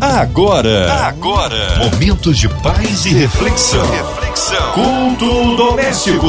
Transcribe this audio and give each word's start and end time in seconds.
Agora, 0.00 0.92
agora, 1.08 1.76
momentos 1.78 2.38
de 2.38 2.48
paz 2.48 3.04
e 3.04 3.08
reflexão. 3.08 3.84
reflexão. 3.90 4.72
Culto 4.72 5.56
doméstico. 5.56 6.28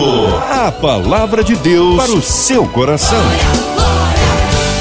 A 0.49 0.71
palavra 0.71 1.44
de 1.44 1.55
Deus 1.55 1.96
para 1.96 2.12
o 2.12 2.20
seu 2.20 2.66
coração. 2.66 3.21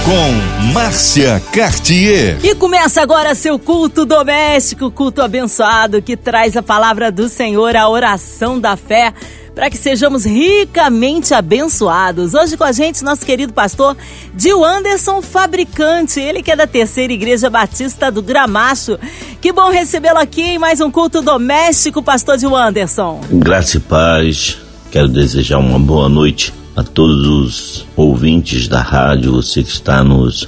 Com 0.06 0.72
Márcia 0.72 1.42
Cartier. 1.52 2.38
E 2.42 2.54
começa 2.54 3.02
agora 3.02 3.34
seu 3.34 3.58
culto 3.58 4.06
doméstico, 4.06 4.90
culto 4.90 5.20
abençoado 5.20 6.00
que 6.00 6.16
traz 6.16 6.56
a 6.56 6.62
palavra 6.62 7.12
do 7.12 7.28
Senhor, 7.28 7.76
a 7.76 7.90
oração 7.90 8.58
da 8.58 8.74
fé 8.74 9.12
para 9.58 9.70
que 9.70 9.76
sejamos 9.76 10.24
ricamente 10.24 11.34
abençoados. 11.34 12.32
Hoje 12.32 12.56
com 12.56 12.62
a 12.62 12.70
gente, 12.70 13.02
nosso 13.02 13.26
querido 13.26 13.52
pastor 13.52 13.96
Dil 14.32 14.64
Anderson 14.64 15.20
Fabricante, 15.20 16.20
ele 16.20 16.44
que 16.44 16.52
é 16.52 16.54
da 16.54 16.64
Terceira 16.64 17.12
Igreja 17.12 17.50
Batista 17.50 18.08
do 18.08 18.22
Gramacho. 18.22 18.96
Que 19.40 19.52
bom 19.52 19.68
recebê-lo 19.68 20.20
aqui 20.20 20.42
em 20.42 20.58
mais 20.60 20.80
um 20.80 20.92
culto 20.92 21.20
doméstico, 21.20 22.00
pastor 22.00 22.36
Dil 22.36 22.54
Anderson. 22.54 23.20
Graça 23.32 23.78
e 23.78 23.80
paz, 23.80 24.58
quero 24.92 25.08
desejar 25.08 25.58
uma 25.58 25.80
boa 25.80 26.08
noite 26.08 26.54
a 26.76 26.84
todos 26.84 27.26
os 27.26 27.86
ouvintes 27.96 28.68
da 28.68 28.80
rádio, 28.80 29.32
você 29.32 29.64
que 29.64 29.70
está 29.70 30.04
nos 30.04 30.46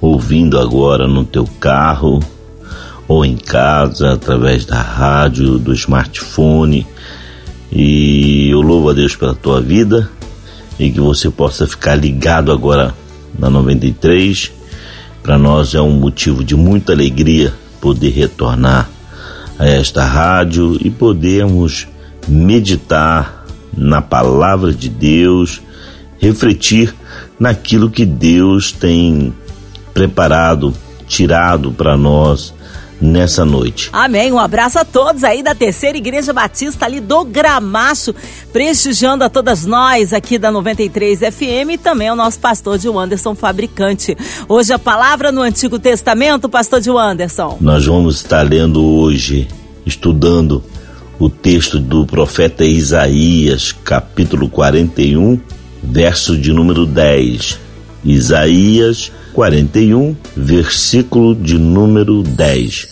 ouvindo 0.00 0.58
agora 0.58 1.06
no 1.06 1.26
teu 1.26 1.46
carro 1.60 2.20
ou 3.06 3.22
em 3.22 3.36
casa, 3.36 4.14
através 4.14 4.64
da 4.64 4.80
rádio, 4.80 5.58
do 5.58 5.74
smartphone 5.74 6.86
e 7.70 8.48
eu 8.50 8.60
louvo 8.60 8.90
a 8.90 8.92
Deus 8.92 9.16
pela 9.16 9.34
tua 9.34 9.60
vida 9.60 10.10
e 10.78 10.90
que 10.90 11.00
você 11.00 11.30
possa 11.30 11.66
ficar 11.66 11.94
ligado 11.94 12.52
agora 12.52 12.94
na 13.38 13.50
93. 13.50 14.52
Para 15.22 15.38
nós 15.38 15.74
é 15.74 15.80
um 15.80 15.92
motivo 15.92 16.44
de 16.44 16.54
muita 16.54 16.92
alegria 16.92 17.52
poder 17.80 18.10
retornar 18.10 18.88
a 19.58 19.66
esta 19.66 20.04
rádio 20.04 20.78
e 20.80 20.90
podermos 20.90 21.88
meditar 22.28 23.44
na 23.76 24.00
palavra 24.00 24.72
de 24.72 24.88
Deus, 24.88 25.60
refletir 26.18 26.94
naquilo 27.38 27.90
que 27.90 28.04
Deus 28.04 28.72
tem 28.72 29.32
preparado, 29.92 30.72
tirado 31.06 31.72
para 31.72 31.96
nós 31.96 32.54
nessa 33.00 33.44
noite. 33.44 33.90
Amém. 33.92 34.32
Um 34.32 34.38
abraço 34.38 34.78
a 34.78 34.84
todos 34.84 35.24
aí 35.24 35.42
da 35.42 35.54
Terceira 35.54 35.98
Igreja 35.98 36.32
Batista 36.32 36.86
ali 36.86 37.00
do 37.00 37.24
Gramacho, 37.24 38.14
prestigiando 38.52 39.24
a 39.24 39.28
todas 39.28 39.64
nós 39.64 40.12
aqui 40.12 40.38
da 40.38 40.50
93 40.50 41.20
FM 41.20 41.72
e 41.72 41.78
também 41.78 42.08
ao 42.08 42.16
nosso 42.16 42.38
pastor 42.38 42.78
de 42.78 42.88
Anderson 42.88 43.34
Fabricante. 43.34 44.16
Hoje 44.48 44.72
a 44.72 44.78
palavra 44.78 45.30
no 45.30 45.42
Antigo 45.42 45.78
Testamento, 45.78 46.48
pastor 46.48 46.80
de 46.80 46.90
Anderson. 46.90 47.58
Nós 47.60 47.86
vamos 47.86 48.16
estar 48.16 48.42
lendo 48.42 48.84
hoje, 48.84 49.48
estudando 49.84 50.62
o 51.18 51.28
texto 51.30 51.78
do 51.78 52.06
profeta 52.06 52.64
Isaías, 52.64 53.72
capítulo 53.72 54.48
41, 54.48 55.40
verso 55.82 56.36
de 56.36 56.52
número 56.52 56.84
10. 56.84 57.58
Isaías 58.04 59.10
41, 59.36 60.16
versículo 60.34 61.34
de 61.34 61.58
número 61.58 62.22
10. 62.22 62.88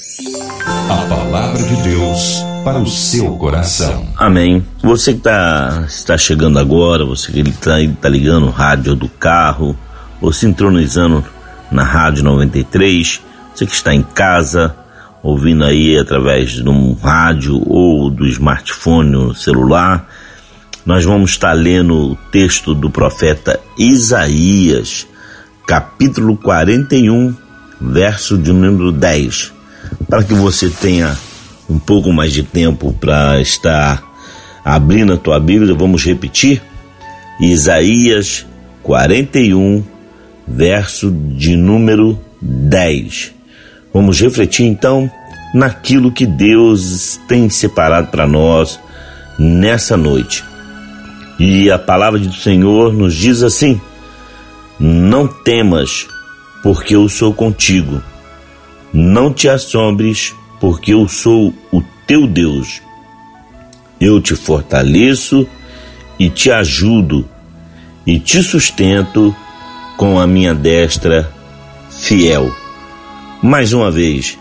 A 0.90 0.96
palavra 1.08 1.62
de 1.62 1.74
Deus 1.82 2.44
para 2.62 2.78
o 2.78 2.86
seu 2.86 3.34
coração. 3.38 4.06
Amém. 4.14 4.62
Você 4.82 5.14
que 5.14 5.20
tá, 5.20 5.84
está 5.88 6.18
chegando 6.18 6.58
agora, 6.58 7.02
você 7.02 7.32
que 7.32 7.40
está 7.40 7.76
tá 7.98 8.10
ligando 8.10 8.48
o 8.48 8.50
rádio 8.50 8.94
do 8.94 9.08
carro, 9.08 9.74
ou 10.20 10.34
sintonizando 10.34 11.24
na 11.72 11.82
Rádio 11.82 12.22
93, 12.24 13.22
você 13.54 13.64
que 13.64 13.72
está 13.72 13.94
em 13.94 14.02
casa, 14.02 14.76
ouvindo 15.22 15.64
aí 15.64 15.96
através 15.96 16.50
de 16.50 16.68
um 16.68 16.92
rádio 16.92 17.58
ou 17.66 18.10
do 18.10 18.26
smartphone 18.26 19.16
ou 19.16 19.34
celular, 19.34 20.06
nós 20.84 21.06
vamos 21.06 21.30
estar 21.30 21.54
lendo 21.54 22.12
o 22.12 22.16
texto 22.30 22.74
do 22.74 22.90
profeta 22.90 23.58
Isaías, 23.78 25.06
capítulo 25.66 26.36
41, 26.36 27.34
verso 27.80 28.36
de 28.36 28.52
número 28.52 28.92
10, 28.92 29.52
para 30.08 30.22
que 30.22 30.34
você 30.34 30.68
tenha 30.68 31.16
um 31.68 31.78
pouco 31.78 32.12
mais 32.12 32.32
de 32.32 32.42
tempo 32.42 32.92
para 32.92 33.40
estar 33.40 34.02
abrindo 34.64 35.14
a 35.14 35.16
tua 35.16 35.40
Bíblia, 35.40 35.74
vamos 35.74 36.04
repetir. 36.04 36.62
Isaías 37.40 38.46
41, 38.82 39.82
verso 40.46 41.10
de 41.10 41.56
número 41.56 42.18
10. 42.40 43.32
Vamos 43.92 44.20
refletir 44.20 44.66
então 44.66 45.10
naquilo 45.54 46.12
que 46.12 46.26
Deus 46.26 47.18
tem 47.26 47.48
separado 47.48 48.08
para 48.08 48.26
nós 48.26 48.78
nessa 49.38 49.96
noite. 49.96 50.44
E 51.38 51.70
a 51.70 51.78
palavra 51.78 52.20
do 52.20 52.32
Senhor 52.32 52.92
nos 52.92 53.14
diz 53.14 53.42
assim: 53.42 53.80
não 54.78 55.26
temas, 55.28 56.08
porque 56.62 56.96
eu 56.96 57.08
sou 57.08 57.32
contigo. 57.32 58.02
Não 58.92 59.32
te 59.32 59.48
assombres, 59.48 60.34
porque 60.60 60.92
eu 60.92 61.08
sou 61.08 61.54
o 61.72 61.82
teu 62.06 62.26
Deus. 62.26 62.82
Eu 64.00 64.20
te 64.20 64.34
fortaleço 64.34 65.46
e 66.18 66.28
te 66.28 66.50
ajudo 66.50 67.28
e 68.06 68.18
te 68.18 68.42
sustento 68.42 69.34
com 69.96 70.18
a 70.18 70.26
minha 70.26 70.54
destra 70.54 71.32
fiel. 71.90 72.52
Mais 73.42 73.72
uma 73.72 73.90
vez, 73.90 74.38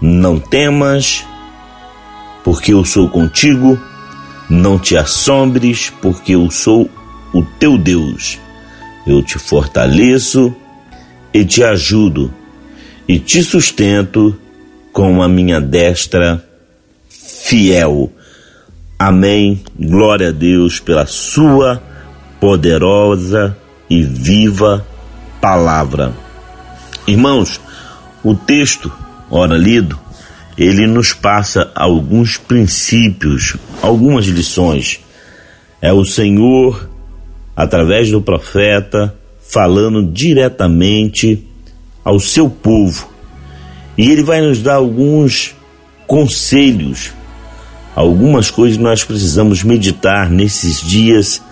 não 0.00 0.38
temas, 0.38 1.24
porque 2.44 2.72
eu 2.72 2.84
sou 2.84 3.08
contigo. 3.08 3.78
Não 4.48 4.78
te 4.78 4.96
assombres, 4.96 5.90
porque 6.02 6.34
eu 6.34 6.50
sou 6.50 6.90
o 7.32 7.42
teu 7.42 7.78
Deus 7.78 8.38
eu 9.06 9.22
te 9.22 9.38
fortaleço 9.38 10.54
e 11.32 11.44
te 11.44 11.62
ajudo 11.62 12.32
e 13.08 13.18
te 13.18 13.42
sustento 13.42 14.38
com 14.92 15.22
a 15.22 15.28
minha 15.28 15.60
destra 15.60 16.44
fiel. 17.08 18.12
Amém. 18.98 19.62
Glória 19.78 20.28
a 20.28 20.32
Deus 20.32 20.78
pela 20.78 21.06
sua 21.06 21.82
poderosa 22.38 23.56
e 23.90 24.02
viva 24.02 24.86
palavra. 25.40 26.12
Irmãos, 27.06 27.60
o 28.22 28.34
texto, 28.34 28.92
ora 29.28 29.56
lido, 29.56 29.98
ele 30.56 30.86
nos 30.86 31.12
passa 31.12 31.70
alguns 31.74 32.36
princípios, 32.36 33.56
algumas 33.80 34.26
lições. 34.26 35.00
É 35.80 35.92
o 35.92 36.04
Senhor 36.04 36.88
através 37.54 38.10
do 38.10 38.20
profeta, 38.20 39.14
falando 39.40 40.02
diretamente 40.02 41.46
ao 42.04 42.18
seu 42.18 42.48
povo. 42.48 43.08
E 43.96 44.10
ele 44.10 44.22
vai 44.22 44.40
nos 44.40 44.58
dar 44.60 44.76
alguns 44.76 45.54
conselhos, 46.06 47.12
algumas 47.94 48.50
coisas 48.50 48.76
que 48.76 48.82
nós 48.82 49.04
precisamos 49.04 49.62
meditar 49.62 50.30
nesses 50.30 50.80
dias 50.80 51.42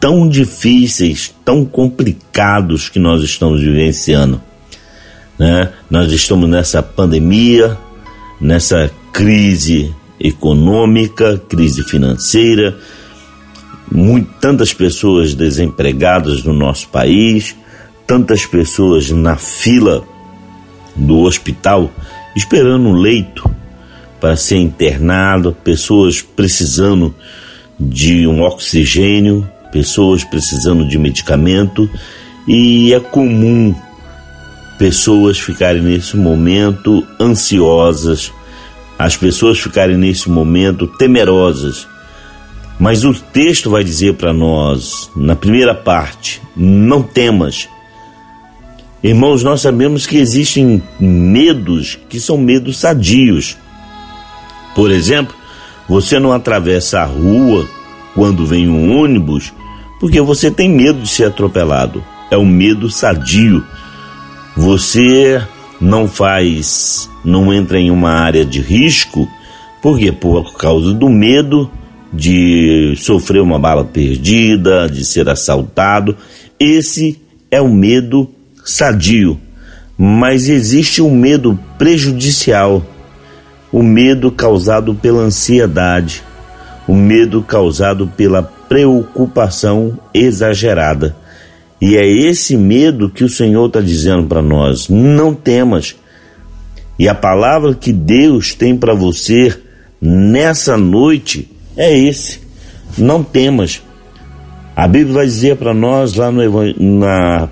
tão 0.00 0.28
difíceis, 0.28 1.34
tão 1.44 1.64
complicados 1.64 2.88
que 2.88 2.98
nós 2.98 3.22
estamos 3.22 3.60
vivenciando. 3.60 4.40
Né? 5.38 5.72
Nós 5.90 6.12
estamos 6.12 6.48
nessa 6.48 6.82
pandemia, 6.82 7.76
nessa 8.40 8.90
crise 9.12 9.94
econômica, 10.20 11.40
crise 11.48 11.82
financeira, 11.82 12.76
muito, 13.90 14.30
tantas 14.40 14.72
pessoas 14.72 15.34
desempregadas 15.34 16.42
no 16.42 16.52
nosso 16.52 16.88
país, 16.88 17.56
tantas 18.06 18.44
pessoas 18.46 19.10
na 19.10 19.36
fila 19.36 20.02
do 20.96 21.20
hospital 21.20 21.90
esperando 22.34 22.88
um 22.88 22.92
leito 22.92 23.48
para 24.20 24.36
ser 24.36 24.56
internado, 24.56 25.56
pessoas 25.64 26.22
precisando 26.22 27.14
de 27.78 28.26
um 28.26 28.42
oxigênio, 28.42 29.48
pessoas 29.72 30.24
precisando 30.24 30.86
de 30.86 30.98
medicamento 30.98 31.88
e 32.46 32.92
é 32.92 33.00
comum 33.00 33.74
pessoas 34.78 35.38
ficarem 35.38 35.82
nesse 35.82 36.16
momento 36.16 37.06
ansiosas, 37.20 38.32
as 38.98 39.16
pessoas 39.16 39.58
ficarem 39.58 39.96
nesse 39.96 40.30
momento 40.30 40.86
temerosas 40.86 41.86
mas 42.78 43.04
o 43.04 43.12
texto 43.12 43.70
vai 43.70 43.82
dizer 43.82 44.14
para 44.14 44.32
nós, 44.32 45.10
na 45.16 45.34
primeira 45.34 45.74
parte, 45.74 46.40
não 46.56 47.02
temas. 47.02 47.68
Irmãos, 49.02 49.42
nós 49.42 49.60
sabemos 49.60 50.06
que 50.06 50.16
existem 50.16 50.82
medos 50.98 51.98
que 52.08 52.20
são 52.20 52.36
medos 52.36 52.78
sadios. 52.78 53.56
Por 54.74 54.90
exemplo, 54.90 55.34
você 55.88 56.18
não 56.18 56.32
atravessa 56.32 57.00
a 57.00 57.04
rua 57.04 57.68
quando 58.14 58.46
vem 58.46 58.68
um 58.68 58.96
ônibus 58.96 59.52
porque 60.00 60.20
você 60.20 60.50
tem 60.50 60.68
medo 60.68 61.00
de 61.00 61.08
ser 61.08 61.24
atropelado. 61.24 62.04
É 62.30 62.36
um 62.36 62.46
medo 62.46 62.90
sadio. 62.90 63.64
Você 64.56 65.42
não 65.80 66.08
faz, 66.08 67.10
não 67.24 67.52
entra 67.52 67.78
em 67.78 67.90
uma 67.90 68.10
área 68.10 68.44
de 68.44 68.60
risco, 68.60 69.28
por 69.80 69.98
quê? 69.98 70.10
Por 70.10 70.56
causa 70.56 70.92
do 70.92 71.08
medo 71.08 71.70
de 72.12 72.94
sofrer 72.96 73.40
uma 73.40 73.58
bala 73.58 73.84
perdida, 73.84 74.88
de 74.88 75.04
ser 75.04 75.28
assaltado. 75.28 76.16
Esse 76.58 77.20
é 77.50 77.60
o 77.60 77.68
medo 77.68 78.30
sadio. 78.64 79.38
Mas 79.96 80.48
existe 80.48 81.02
um 81.02 81.10
medo 81.10 81.58
prejudicial, 81.76 82.86
o 83.72 83.82
medo 83.82 84.30
causado 84.30 84.94
pela 84.94 85.22
ansiedade, 85.22 86.22
o 86.86 86.94
medo 86.94 87.42
causado 87.42 88.06
pela 88.06 88.42
preocupação 88.42 89.98
exagerada. 90.14 91.16
E 91.80 91.96
é 91.96 92.06
esse 92.06 92.56
medo 92.56 93.10
que 93.10 93.24
o 93.24 93.28
Senhor 93.28 93.66
está 93.66 93.80
dizendo 93.80 94.26
para 94.26 94.42
nós: 94.42 94.88
não 94.88 95.34
temas. 95.34 95.96
E 96.98 97.08
a 97.08 97.14
palavra 97.14 97.74
que 97.74 97.92
Deus 97.92 98.54
tem 98.54 98.76
para 98.76 98.94
você 98.94 99.56
nessa 100.00 100.76
noite 100.76 101.48
é 101.78 101.96
esse: 101.96 102.40
não 102.98 103.22
temas. 103.22 103.80
A 104.76 104.86
Bíblia 104.86 105.14
vai 105.14 105.26
dizer 105.26 105.56
para 105.56 105.72
nós 105.72 106.14
lá 106.14 106.30
no, 106.30 106.42
na 106.78 107.48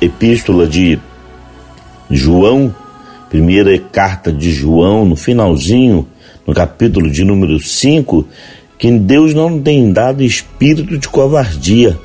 epístola 0.00 0.66
de 0.66 0.98
João, 2.10 2.74
primeira 3.28 3.76
carta 3.78 4.32
de 4.32 4.52
João, 4.52 5.04
no 5.04 5.16
finalzinho, 5.16 6.06
no 6.46 6.54
capítulo 6.54 7.10
de 7.10 7.24
número 7.24 7.58
5, 7.58 8.26
que 8.78 8.90
Deus 8.90 9.34
não 9.34 9.60
tem 9.60 9.92
dado 9.92 10.22
espírito 10.22 10.96
de 10.96 11.08
covardia, 11.08 11.98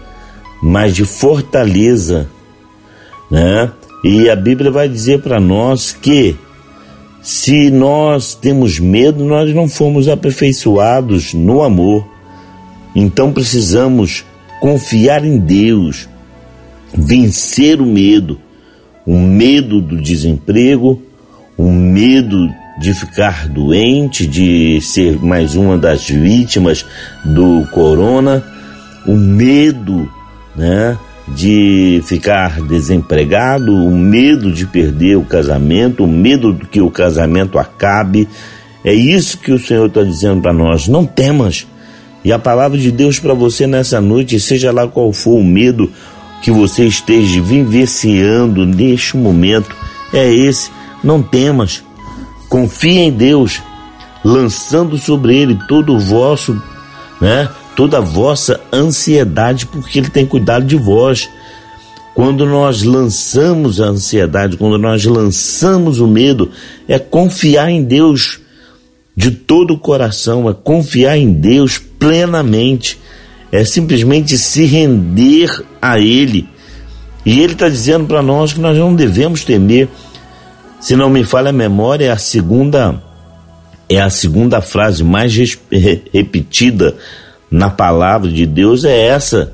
mas 0.62 0.94
de 0.94 1.06
fortaleza, 1.06 2.28
né? 3.30 3.72
E 4.04 4.30
a 4.30 4.36
Bíblia 4.36 4.70
vai 4.70 4.88
dizer 4.88 5.22
para 5.22 5.40
nós 5.40 5.94
que 5.94 6.36
se 7.26 7.72
nós 7.72 8.36
temos 8.36 8.80
medo, 8.80 9.26
nós 9.26 9.52
não 9.52 9.68
fomos 9.68 10.08
aperfeiçoados 10.08 11.34
no 11.34 11.64
amor. 11.64 12.08
Então 12.96 13.34
precisamos 13.34 14.24
confiar 14.62 15.26
em 15.26 15.40
Deus, 15.40 16.08
vencer 16.94 17.82
o 17.82 17.86
medo, 17.86 18.40
o 19.04 19.18
medo 19.18 19.82
do 19.82 20.00
desemprego, 20.00 21.02
o 21.58 21.72
medo 21.72 22.48
de 22.80 22.94
ficar 22.94 23.48
doente, 23.48 24.28
de 24.28 24.80
ser 24.82 25.18
mais 25.18 25.56
uma 25.56 25.80
das 25.80 26.08
vítimas 26.08 26.86
do 27.26 27.68
corona, 27.72 28.46
o 29.08 29.16
medo, 29.16 30.08
né, 30.56 30.96
de 31.28 32.02
ficar 32.06 32.62
desempregado, 32.62 33.74
o 33.74 33.92
medo 33.92 34.52
de 34.52 34.66
perder 34.66 35.18
o 35.18 35.24
casamento, 35.24 36.04
o 36.04 36.08
medo 36.08 36.54
de 36.54 36.66
que 36.68 36.82
o 36.82 36.92
casamento 36.92 37.58
acabe. 37.58 38.28
É 38.84 38.94
isso 38.94 39.40
que 39.40 39.52
o 39.52 39.60
Senhor 39.60 39.88
está 39.88 40.04
dizendo 40.04 40.42
para 40.42 40.54
nós. 40.54 40.88
Não 40.88 41.06
temas. 41.06 41.66
E 42.24 42.32
a 42.32 42.40
palavra 42.40 42.78
de 42.78 42.92
Deus 42.92 43.20
para 43.20 43.34
você 43.34 43.66
nessa 43.66 44.00
noite, 44.00 44.40
seja 44.40 44.72
lá 44.72 44.88
qual 44.88 45.12
for 45.12 45.40
o 45.40 45.44
medo 45.44 45.92
que 46.42 46.52
você 46.52 46.86
esteja 46.86 47.42
vivenciando 47.42 48.66
neste 48.66 49.18
momento, 49.18 49.76
é 50.14 50.32
esse. 50.32 50.70
Não 51.04 51.22
temas. 51.22 51.84
Confie 52.48 53.00
em 53.00 53.12
Deus, 53.12 53.62
lançando 54.24 54.98
sobre 54.98 55.36
Ele 55.36 55.58
todo 55.68 55.96
o 55.96 56.00
vosso, 56.00 56.62
né? 57.20 57.50
Toda 57.76 57.98
a 57.98 58.02
vossa 58.02 58.60
ansiedade, 58.72 59.66
porque 59.66 60.00
Ele 60.00 60.10
tem 60.10 60.26
cuidado 60.26 60.66
de 60.66 60.76
vós. 60.76 61.30
Quando 62.14 62.46
nós 62.46 62.84
lançamos 62.84 63.82
a 63.82 63.88
ansiedade, 63.88 64.56
quando 64.56 64.78
nós 64.78 65.04
lançamos 65.04 66.00
o 66.00 66.08
medo, 66.08 66.50
é 66.88 66.98
confiar 66.98 67.70
em 67.70 67.84
Deus 67.84 68.40
de 69.16 69.32
todo 69.32 69.74
o 69.74 69.78
coração, 69.78 70.50
é 70.50 70.54
confiar 70.54 71.18
em 71.18 71.34
Deus 71.34 71.78
plenamente, 71.78 72.98
é 73.52 73.66
simplesmente 73.66 74.38
se 74.38 74.66
render 74.66 75.50
a 75.82 76.00
Ele. 76.00 76.48
E 77.26 77.40
Ele 77.42 77.54
está 77.54 77.68
dizendo 77.68 78.06
para 78.06 78.22
nós 78.22 78.54
que 78.54 78.62
nós 78.62 78.78
não 78.78 78.96
devemos 78.96 79.44
temer. 79.44 79.90
Se 80.80 80.96
não 80.96 81.10
me 81.10 81.24
falha 81.24 81.50
a 81.50 81.54
memória, 81.54 82.06
é 82.06 82.12
a 82.12 82.18
segunda 82.18 83.02
é 83.88 84.02
a 84.02 84.10
segunda 84.10 84.62
frase 84.62 85.04
mais 85.04 85.36
repetida 86.12 86.96
na 87.50 87.70
palavra 87.70 88.32
de 88.32 88.46
Deus 88.46 88.84
é 88.84 89.08
essa. 89.08 89.54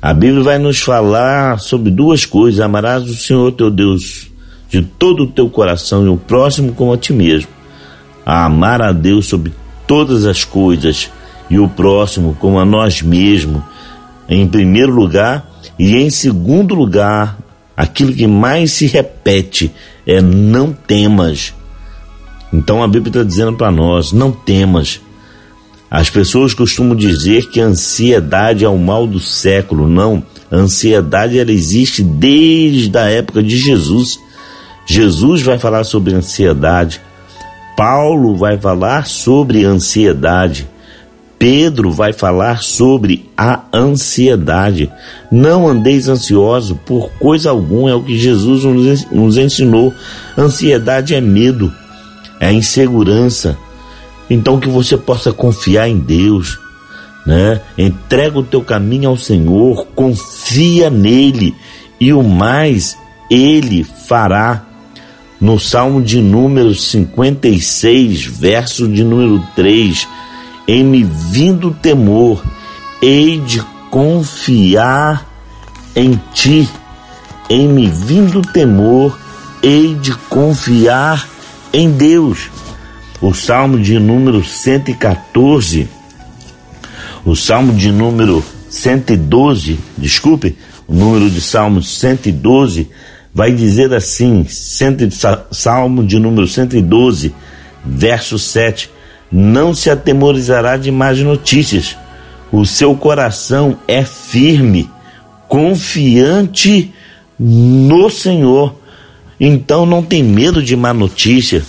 A 0.00 0.14
Bíblia 0.14 0.42
vai 0.42 0.58
nos 0.58 0.80
falar 0.80 1.60
sobre 1.60 1.90
duas 1.90 2.24
coisas: 2.24 2.60
amarás 2.60 3.08
o 3.08 3.14
Senhor 3.14 3.52
teu 3.52 3.70
Deus 3.70 4.28
de 4.68 4.82
todo 4.82 5.24
o 5.24 5.26
teu 5.26 5.50
coração 5.50 6.04
e 6.04 6.08
o 6.08 6.16
próximo 6.16 6.72
como 6.72 6.92
a 6.92 6.96
ti 6.96 7.12
mesmo. 7.12 7.50
A 8.24 8.44
amar 8.44 8.80
a 8.80 8.92
Deus 8.92 9.26
sobre 9.26 9.52
todas 9.86 10.24
as 10.24 10.44
coisas 10.44 11.10
e 11.50 11.58
o 11.58 11.68
próximo 11.68 12.36
como 12.38 12.58
a 12.60 12.64
nós 12.64 13.02
mesmos, 13.02 13.62
em 14.28 14.46
primeiro 14.46 14.92
lugar, 14.92 15.50
e 15.76 15.96
em 15.96 16.08
segundo 16.08 16.74
lugar, 16.74 17.36
aquilo 17.76 18.12
que 18.12 18.26
mais 18.26 18.72
se 18.72 18.86
repete 18.86 19.72
é 20.06 20.20
não 20.22 20.72
temas. 20.72 21.52
Então 22.52 22.82
a 22.82 22.88
Bíblia 22.88 23.10
está 23.10 23.22
dizendo 23.24 23.54
para 23.54 23.70
nós: 23.70 24.12
não 24.12 24.30
temas. 24.30 25.00
As 25.90 26.08
pessoas 26.08 26.54
costumam 26.54 26.94
dizer 26.94 27.50
que 27.50 27.60
a 27.60 27.64
ansiedade 27.64 28.64
é 28.64 28.68
o 28.68 28.78
mal 28.78 29.06
do 29.06 29.18
século. 29.18 29.88
Não, 29.88 30.22
a 30.50 30.56
ansiedade 30.56 31.38
ela 31.38 31.50
existe 31.50 32.02
desde 32.02 32.96
a 32.96 33.10
época 33.10 33.42
de 33.42 33.56
Jesus. 33.56 34.18
Jesus 34.86 35.42
vai 35.42 35.58
falar 35.58 35.82
sobre 35.82 36.14
ansiedade. 36.14 37.00
Paulo 37.76 38.36
vai 38.36 38.56
falar 38.56 39.06
sobre 39.06 39.64
ansiedade. 39.64 40.68
Pedro 41.38 41.90
vai 41.90 42.12
falar 42.12 42.62
sobre 42.62 43.28
a 43.34 43.62
ansiedade. 43.72 44.92
Não 45.32 45.66
andeis 45.66 46.06
ansioso 46.06 46.78
por 46.84 47.10
coisa 47.12 47.48
alguma, 47.48 47.90
é 47.90 47.94
o 47.94 48.02
que 48.02 48.18
Jesus 48.18 48.64
nos 49.10 49.38
ensinou. 49.38 49.94
Ansiedade 50.36 51.14
é 51.14 51.20
medo, 51.20 51.72
é 52.38 52.52
insegurança, 52.52 53.56
então 54.30 54.60
que 54.60 54.68
você 54.68 54.96
possa 54.96 55.32
confiar 55.32 55.88
em 55.88 55.98
Deus, 55.98 56.56
né? 57.26 57.60
Entrega 57.76 58.38
o 58.38 58.44
teu 58.44 58.62
caminho 58.62 59.10
ao 59.10 59.16
Senhor, 59.16 59.88
confia 59.94 60.88
nele 60.88 61.52
e 61.98 62.12
o 62.12 62.22
mais 62.22 62.96
ele 63.28 63.84
fará. 64.06 64.64
No 65.40 65.58
Salmo 65.58 66.02
de 66.02 66.20
número 66.20 66.74
56, 66.74 68.26
verso 68.26 68.86
de 68.86 69.02
número 69.02 69.42
3, 69.56 70.06
em 70.68 70.84
me 70.84 71.02
vindo 71.02 71.70
temor, 71.70 72.44
hei 73.00 73.40
de 73.40 73.62
confiar 73.90 75.26
em 75.96 76.20
ti. 76.34 76.68
Em 77.48 77.66
me 77.66 77.88
vindo 77.88 78.42
temor, 78.42 79.18
hei 79.62 79.94
de 79.94 80.12
confiar 80.28 81.26
em 81.72 81.90
Deus 81.90 82.50
o 83.20 83.34
Salmo 83.34 83.78
de 83.78 83.98
número 83.98 84.42
114, 84.42 85.88
o 87.24 87.36
Salmo 87.36 87.74
de 87.74 87.92
número 87.92 88.42
112, 88.70 89.78
desculpe, 89.98 90.56
o 90.88 90.94
número 90.94 91.28
de 91.28 91.40
Salmo 91.40 91.82
112 91.82 92.88
vai 93.34 93.52
dizer 93.52 93.92
assim, 93.92 94.46
Salmo 95.50 96.02
de 96.02 96.18
número 96.18 96.48
112, 96.48 97.34
verso 97.84 98.38
7, 98.38 98.90
não 99.30 99.74
se 99.74 99.90
atemorizará 99.90 100.78
de 100.78 100.90
más 100.90 101.18
notícias, 101.18 101.96
o 102.50 102.64
seu 102.64 102.96
coração 102.96 103.76
é 103.86 104.02
firme, 104.02 104.88
confiante 105.46 106.92
no 107.38 108.08
Senhor, 108.08 108.74
então 109.38 109.84
não 109.84 110.02
tem 110.02 110.22
medo 110.22 110.62
de 110.62 110.74
má 110.74 110.94
notícia, 110.94 111.62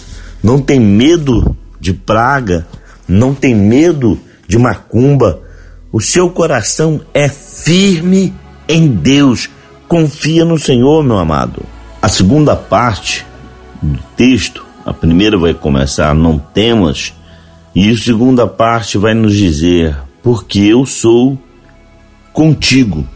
não 0.43 0.59
tem 0.59 0.79
medo 0.79 1.55
de 1.79 1.93
praga, 1.93 2.67
não 3.07 3.33
tem 3.33 3.55
medo 3.55 4.19
de 4.47 4.57
macumba. 4.57 5.41
O 5.91 5.99
seu 5.99 6.29
coração 6.29 7.01
é 7.13 7.29
firme 7.29 8.33
em 8.67 8.87
Deus. 8.87 9.49
Confia 9.87 10.45
no 10.45 10.57
Senhor, 10.57 11.03
meu 11.03 11.17
amado. 11.17 11.63
A 12.01 12.07
segunda 12.07 12.55
parte 12.55 13.25
do 13.81 13.99
texto, 14.15 14.65
a 14.85 14.93
primeira 14.93 15.37
vai 15.37 15.53
começar: 15.53 16.15
Não 16.15 16.39
temas, 16.39 17.13
e 17.75 17.89
a 17.89 17.97
segunda 17.97 18.47
parte 18.47 18.97
vai 18.97 19.13
nos 19.13 19.35
dizer: 19.35 19.95
Porque 20.23 20.59
eu 20.59 20.85
sou 20.85 21.37
contigo. 22.33 23.07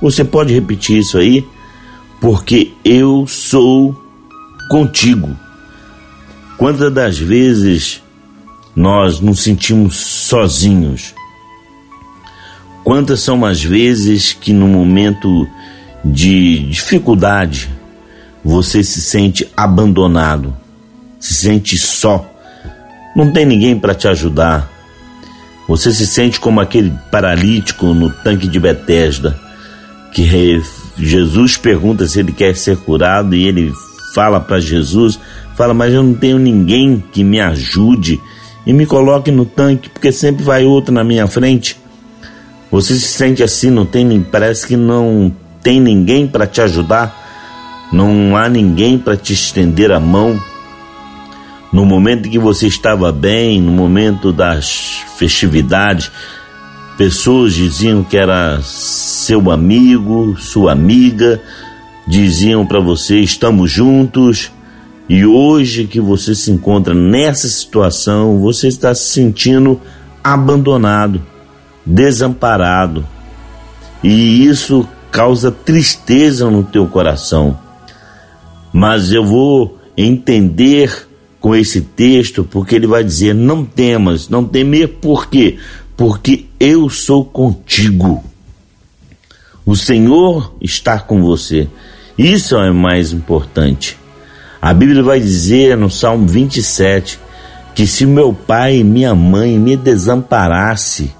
Você 0.00 0.24
pode 0.24 0.52
repetir 0.52 0.98
isso 0.98 1.18
aí? 1.18 1.46
Porque 2.20 2.72
eu 2.84 3.26
sou 3.26 3.96
contigo. 4.68 5.36
Quantas 6.62 6.92
das 6.94 7.18
vezes 7.18 8.00
nós 8.76 9.18
nos 9.18 9.40
sentimos 9.40 9.96
sozinhos? 9.96 11.12
Quantas 12.84 13.20
são 13.20 13.44
as 13.44 13.60
vezes 13.60 14.32
que 14.32 14.52
no 14.52 14.68
momento 14.68 15.44
de 16.04 16.60
dificuldade, 16.68 17.68
você 18.44 18.84
se 18.84 19.00
sente 19.00 19.50
abandonado, 19.56 20.56
se 21.18 21.34
sente 21.34 21.76
só, 21.76 22.24
não 23.16 23.32
tem 23.32 23.44
ninguém 23.44 23.76
para 23.76 23.92
te 23.92 24.06
ajudar. 24.06 24.70
Você 25.66 25.90
se 25.90 26.06
sente 26.06 26.38
como 26.38 26.60
aquele 26.60 26.92
paralítico 27.10 27.86
no 27.86 28.08
tanque 28.08 28.46
de 28.46 28.60
Betesda, 28.60 29.36
que 30.14 30.62
Jesus 30.96 31.56
pergunta 31.56 32.06
se 32.06 32.20
ele 32.20 32.30
quer 32.30 32.54
ser 32.54 32.76
curado 32.76 33.34
e 33.34 33.48
ele 33.48 33.72
fala 34.14 34.38
para 34.38 34.60
Jesus, 34.60 35.18
fala, 35.62 35.74
mas 35.74 35.94
eu 35.94 36.02
não 36.02 36.14
tenho 36.14 36.40
ninguém 36.40 37.02
que 37.12 37.22
me 37.22 37.40
ajude 37.40 38.20
e 38.66 38.72
me 38.72 38.84
coloque 38.84 39.30
no 39.30 39.44
tanque, 39.44 39.88
porque 39.88 40.10
sempre 40.10 40.42
vai 40.42 40.64
outro 40.64 40.92
na 40.92 41.04
minha 41.04 41.28
frente. 41.28 41.76
Você 42.68 42.96
se 42.96 43.06
sente 43.06 43.44
assim, 43.44 43.70
não 43.70 43.86
tem, 43.86 44.20
parece 44.22 44.66
que 44.66 44.76
não 44.76 45.32
tem 45.62 45.80
ninguém 45.80 46.26
para 46.26 46.48
te 46.48 46.60
ajudar. 46.60 47.16
Não 47.92 48.36
há 48.36 48.48
ninguém 48.48 48.98
para 48.98 49.16
te 49.16 49.32
estender 49.32 49.92
a 49.92 50.00
mão. 50.00 50.40
No 51.72 51.86
momento 51.86 52.28
que 52.28 52.40
você 52.40 52.66
estava 52.66 53.12
bem, 53.12 53.60
no 53.60 53.70
momento 53.70 54.32
das 54.32 55.04
festividades, 55.16 56.10
pessoas 56.98 57.54
diziam 57.54 58.02
que 58.02 58.16
era 58.16 58.60
seu 58.62 59.48
amigo, 59.48 60.36
sua 60.40 60.72
amiga, 60.72 61.40
diziam 62.04 62.66
para 62.66 62.80
você: 62.80 63.20
estamos 63.20 63.70
juntos. 63.70 64.50
E 65.12 65.26
hoje 65.26 65.86
que 65.86 66.00
você 66.00 66.34
se 66.34 66.50
encontra 66.50 66.94
nessa 66.94 67.48
situação, 67.48 68.38
você 68.40 68.68
está 68.68 68.94
se 68.94 69.12
sentindo 69.12 69.80
abandonado, 70.22 71.20
desamparado. 71.84 73.06
E 74.02 74.46
isso 74.46 74.88
causa 75.10 75.50
tristeza 75.50 76.50
no 76.50 76.62
teu 76.62 76.86
coração 76.86 77.58
mas 78.72 79.12
eu 79.12 79.24
vou 79.24 79.78
entender 79.96 81.06
com 81.38 81.54
esse 81.54 81.82
texto, 81.82 82.42
porque 82.42 82.74
ele 82.74 82.86
vai 82.86 83.04
dizer: 83.04 83.34
não 83.34 83.64
temas, 83.64 84.28
não 84.28 84.44
temer, 84.44 84.88
por 84.88 85.28
quê? 85.28 85.58
Porque 85.96 86.46
eu 86.58 86.88
sou 86.88 87.24
contigo. 87.24 88.24
O 89.66 89.76
Senhor 89.76 90.54
está 90.60 90.98
com 90.98 91.22
você. 91.22 91.68
Isso 92.16 92.56
é 92.56 92.72
mais 92.72 93.12
importante. 93.12 93.98
A 94.62 94.72
Bíblia 94.72 95.02
vai 95.02 95.18
dizer 95.18 95.76
no 95.76 95.90
Salmo 95.90 96.24
27 96.24 97.18
que 97.74 97.84
se 97.84 98.06
meu 98.06 98.32
pai 98.32 98.76
e 98.76 98.84
minha 98.84 99.12
mãe 99.12 99.58
me 99.58 99.76
desamparasse, 99.76 101.12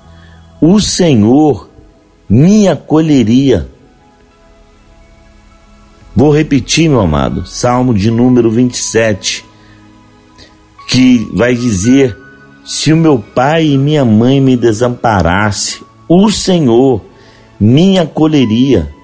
o 0.61 0.79
Senhor 0.79 1.69
me 2.29 2.69
acolheria. 2.69 3.69
Vou 6.15 6.31
repetir, 6.31 6.89
meu 6.89 7.01
amado, 7.01 7.45
Salmo 7.45 7.93
de 7.93 8.13
número 8.13 8.49
27, 8.49 9.45
que 10.87 11.29
vai 11.35 11.53
dizer: 11.57 12.17
Se 12.65 12.93
o 12.93 12.97
meu 12.97 13.19
pai 13.19 13.67
e 13.67 13.79
minha 13.79 14.05
mãe 14.05 14.41
me 14.41 14.57
desamparasse, 14.57 15.83
o 16.09 16.31
Senhor 16.31 17.03
me 17.59 17.99
acolheria. 17.99 18.95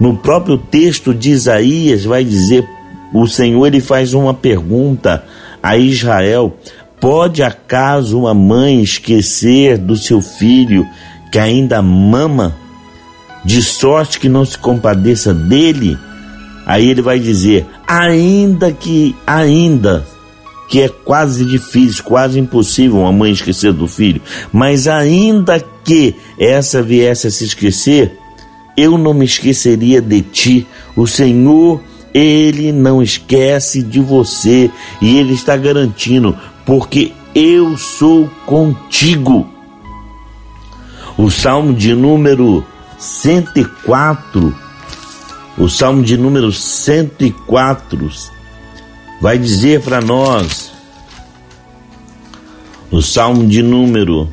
No 0.00 0.16
próprio 0.16 0.58
texto 0.58 1.14
de 1.14 1.30
Isaías 1.30 2.04
vai 2.04 2.24
dizer: 2.24 2.66
o 3.12 3.26
Senhor 3.26 3.66
ele 3.66 3.80
faz 3.80 4.14
uma 4.14 4.32
pergunta 4.32 5.24
a 5.62 5.76
Israel: 5.76 6.56
Pode 7.00 7.42
acaso 7.42 8.18
uma 8.18 8.34
mãe 8.34 8.82
esquecer 8.82 9.78
do 9.78 9.96
seu 9.96 10.20
filho 10.20 10.86
que 11.30 11.38
ainda 11.38 11.82
mama, 11.82 12.54
de 13.44 13.62
sorte 13.62 14.20
que 14.20 14.28
não 14.28 14.44
se 14.44 14.56
compadeça 14.56 15.34
dele? 15.34 15.98
Aí 16.66 16.88
ele 16.88 17.02
vai 17.02 17.18
dizer: 17.18 17.66
ainda 17.86 18.72
que, 18.72 19.16
ainda 19.26 20.06
que 20.68 20.80
é 20.80 20.88
quase 20.88 21.44
difícil, 21.44 22.02
quase 22.04 22.38
impossível 22.38 23.00
uma 23.00 23.12
mãe 23.12 23.32
esquecer 23.32 23.72
do 23.72 23.86
filho, 23.86 24.22
mas 24.50 24.88
ainda 24.88 25.62
que 25.84 26.14
essa 26.38 26.82
viesse 26.82 27.26
a 27.26 27.30
se 27.30 27.44
esquecer, 27.44 28.16
eu 28.76 28.96
não 28.96 29.12
me 29.12 29.24
esqueceria 29.24 30.00
de 30.00 30.22
ti. 30.22 30.66
O 30.96 31.06
Senhor, 31.06 31.80
ele 32.14 32.72
não 32.72 33.02
esquece 33.02 33.82
de 33.82 34.00
você 34.00 34.70
e 35.00 35.16
ele 35.18 35.34
está 35.34 35.56
garantindo, 35.56 36.36
porque 36.66 37.12
eu 37.34 37.76
sou 37.76 38.28
contigo. 38.46 39.48
O 41.16 41.30
Salmo 41.30 41.72
de 41.74 41.94
número 41.94 42.64
104 42.98 44.62
o 45.58 45.68
Salmo 45.68 46.02
de 46.02 46.16
número 46.16 46.50
104 46.50 48.10
vai 49.20 49.38
dizer 49.38 49.82
para 49.82 50.00
nós, 50.00 50.72
o 52.90 53.02
Salmo 53.02 53.46
de 53.46 53.62
número, 53.62 54.28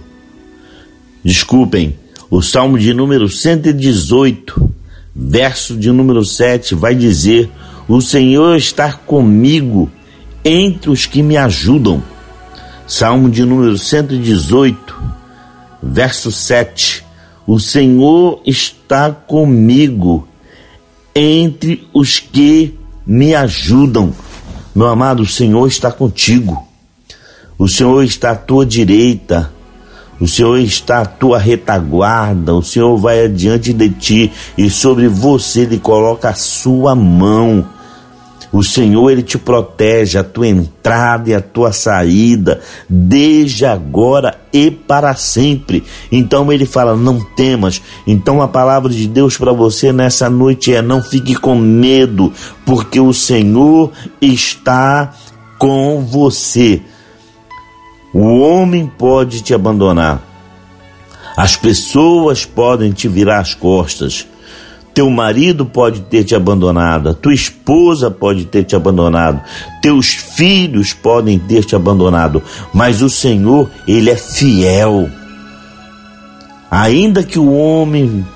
desculpem, 1.23 1.97
o 2.31 2.41
Salmo 2.41 2.79
de 2.79 2.93
número 2.93 3.27
118, 3.27 4.71
verso 5.13 5.75
de 5.75 5.91
número 5.91 6.23
7, 6.23 6.73
vai 6.73 6.95
dizer: 6.95 7.49
O 7.89 8.01
Senhor 8.01 8.55
está 8.55 8.93
comigo 8.93 9.89
entre 10.45 10.91
os 10.91 11.07
que 11.07 11.23
me 11.23 11.35
ajudam. 11.35 12.03
Salmo 12.85 13.31
de 13.31 13.43
número 13.43 13.75
118, 13.79 14.95
verso 15.81 16.31
7. 16.31 17.03
O 17.47 17.59
Senhor 17.59 18.43
está 18.45 19.09
comigo 19.09 20.27
entre 21.15 21.87
os 21.91 22.19
que 22.19 22.77
me 23.07 23.33
ajudam. 23.33 24.13
Meu 24.75 24.85
amado, 24.85 25.23
o 25.23 25.27
Senhor 25.27 25.67
está 25.67 25.91
contigo. 25.91 26.67
O 27.57 27.67
Senhor 27.67 28.03
está 28.03 28.31
à 28.31 28.35
tua 28.35 28.67
direita. 28.67 29.51
O 30.21 30.27
Senhor 30.27 30.59
está 30.59 31.01
à 31.01 31.05
tua 31.07 31.39
retaguarda. 31.39 32.53
O 32.53 32.61
Senhor 32.61 32.95
vai 32.97 33.25
adiante 33.25 33.73
de 33.73 33.89
ti 33.89 34.31
e 34.55 34.69
sobre 34.69 35.07
você 35.07 35.61
ele 35.61 35.79
coloca 35.79 36.29
a 36.29 36.35
sua 36.35 36.93
mão 36.93 37.78
o 38.51 38.63
Senhor 38.63 39.09
ele 39.11 39.21
te 39.21 39.37
protege 39.37 40.17
a 40.17 40.23
tua 40.23 40.47
entrada 40.47 41.29
e 41.29 41.35
a 41.35 41.41
tua 41.41 41.71
saída, 41.71 42.61
desde 42.89 43.65
agora 43.65 44.39
e 44.51 44.71
para 44.71 45.13
sempre. 45.15 45.83
Então 46.11 46.51
ele 46.51 46.65
fala: 46.65 46.95
não 46.95 47.19
temas. 47.35 47.81
Então 48.07 48.41
a 48.41 48.47
palavra 48.47 48.91
de 48.91 49.07
Deus 49.07 49.37
para 49.37 49.51
você 49.51 49.93
nessa 49.93 50.29
noite 50.29 50.73
é: 50.73 50.81
não 50.81 51.01
fique 51.01 51.35
com 51.35 51.55
medo, 51.55 52.33
porque 52.65 52.99
o 52.99 53.13
Senhor 53.13 53.91
está 54.19 55.13
com 55.59 56.03
você. 56.03 56.81
O 58.11 58.39
homem 58.39 58.91
pode 58.97 59.41
te 59.41 59.53
abandonar, 59.53 60.23
as 61.37 61.55
pessoas 61.55 62.43
podem 62.43 62.91
te 62.91 63.07
virar 63.07 63.39
as 63.39 63.53
costas 63.53 64.25
teu 64.99 65.09
marido 65.09 65.65
pode 65.65 66.01
ter 66.01 66.25
te 66.25 66.35
abandonado, 66.35 67.13
tua 67.13 67.33
esposa 67.33 68.11
pode 68.11 68.43
ter 68.43 68.65
te 68.65 68.75
abandonado, 68.75 69.39
teus 69.81 70.07
filhos 70.07 70.91
podem 70.91 71.39
ter 71.39 71.63
te 71.63 71.73
abandonado, 71.73 72.43
mas 72.73 73.01
o 73.01 73.09
Senhor, 73.09 73.71
ele 73.87 74.09
é 74.09 74.17
fiel. 74.17 75.09
Ainda 76.69 77.23
que 77.23 77.39
o 77.39 77.49
homem 77.49 78.27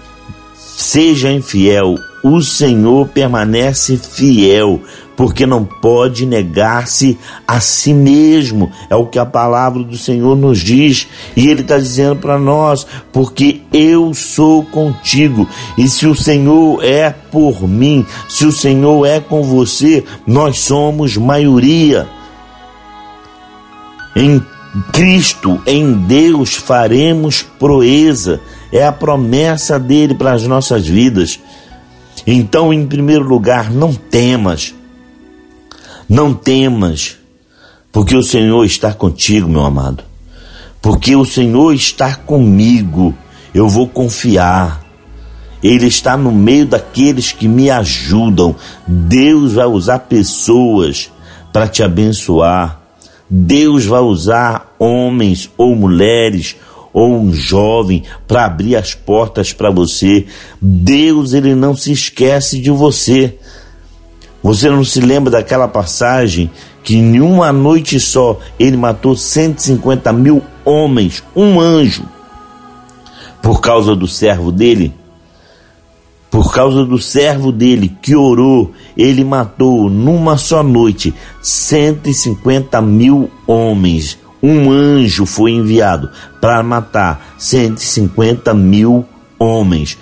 seja 0.56 1.30
infiel, 1.34 1.96
o 2.24 2.42
Senhor 2.42 3.10
permanece 3.10 3.98
fiel, 3.98 4.82
porque 5.24 5.46
não 5.46 5.64
pode 5.64 6.26
negar-se 6.26 7.18
a 7.48 7.62
si 7.62 7.94
mesmo. 7.94 8.70
É 8.90 8.96
o 8.98 9.06
que 9.06 9.18
a 9.18 9.26
palavra 9.26 9.82
do 9.82 9.96
Senhor 9.96 10.36
nos 10.36 10.60
diz. 10.60 11.08
E 11.34 11.48
Ele 11.48 11.62
está 11.62 11.78
dizendo 11.78 12.18
para 12.18 12.38
nós: 12.38 12.86
porque 13.14 13.62
eu 13.72 14.14
sou 14.14 14.66
contigo. 14.66 15.48
E 15.78 15.88
se 15.88 16.06
o 16.08 16.14
Senhor 16.14 16.84
é 16.84 17.10
por 17.10 17.66
mim, 17.66 18.06
se 18.28 18.46
o 18.46 18.52
Senhor 18.52 19.06
é 19.06 19.22
com 19.22 19.44
você, 19.44 20.04
nós 20.28 20.60
somos 20.60 21.16
maioria. 21.16 22.06
Em 24.14 24.46
Cristo, 24.92 25.62
em 25.66 25.94
Deus, 25.94 26.54
faremos 26.54 27.42
proeza. 27.42 28.42
É 28.74 28.86
a 28.86 28.92
promessa 28.92 29.80
dele 29.80 30.16
para 30.16 30.34
as 30.34 30.46
nossas 30.46 30.86
vidas. 30.86 31.40
Então, 32.28 32.74
em 32.74 32.86
primeiro 32.86 33.24
lugar, 33.24 33.72
não 33.72 33.94
temas 33.94 34.76
não 36.08 36.34
temas, 36.34 37.18
porque 37.92 38.16
o 38.16 38.24
Senhor 38.24 38.66
está 38.66 38.94
contigo, 38.94 39.48
meu 39.48 39.64
amado. 39.64 40.04
Porque 40.82 41.16
o 41.16 41.26
Senhor 41.26 41.74
está 41.74 42.16
comigo, 42.16 43.16
eu 43.54 43.70
vou 43.70 43.88
confiar. 43.88 44.84
Ele 45.64 45.88
está 45.88 46.18
no 46.18 46.32
meio 46.32 46.66
daqueles 46.66 47.32
que 47.32 47.48
me 47.48 47.70
ajudam. 47.70 48.54
Deus 48.86 49.54
vai 49.54 49.66
usar 49.66 50.00
pessoas 50.00 51.10
para 51.54 51.68
te 51.68 51.82
abençoar. 51.82 52.82
Deus 53.30 53.86
vai 53.86 54.02
usar 54.02 54.76
homens 54.78 55.50
ou 55.58 55.74
mulheres 55.76 56.58
ou 56.92 57.18
um 57.18 57.34
jovem 57.34 58.04
para 58.28 58.46
abrir 58.46 58.76
as 58.76 58.94
portas 58.94 59.54
para 59.54 59.72
você. 59.72 60.26
Deus 60.62 61.34
ele 61.34 61.56
não 61.56 61.76
se 61.76 61.92
esquece 61.92 62.60
de 62.60 62.70
você. 62.70 63.38
Você 64.44 64.70
não 64.70 64.84
se 64.84 65.00
lembra 65.00 65.32
daquela 65.32 65.70
passagem 65.70 66.52
que 66.84 66.98
em 66.98 67.22
uma 67.22 67.54
noite 67.54 67.98
só 67.98 68.38
ele 68.60 68.76
matou 68.76 69.16
150 69.16 70.12
mil 70.12 70.44
homens, 70.66 71.24
um 71.34 71.62
anjo, 71.62 72.04
por 73.42 73.62
causa 73.62 73.96
do 73.96 74.08
servo 74.08 74.52
dele? 74.52 74.94
Por 76.30 76.52
causa 76.52 76.84
do 76.84 76.98
servo 76.98 77.52
dele 77.52 77.96
que 78.02 78.16
orou, 78.16 78.74
ele 78.98 79.24
matou 79.24 79.90
numa 79.90 80.36
só 80.36 80.64
noite 80.64 81.14
150 81.42 82.82
mil 82.82 83.30
homens. 83.46 84.18
Um 84.42 84.72
anjo 84.72 85.26
foi 85.26 85.52
enviado 85.52 86.10
para 86.42 86.62
matar 86.64 87.36
150 87.38 88.54
mil 88.54 89.06
homens. 89.38 89.98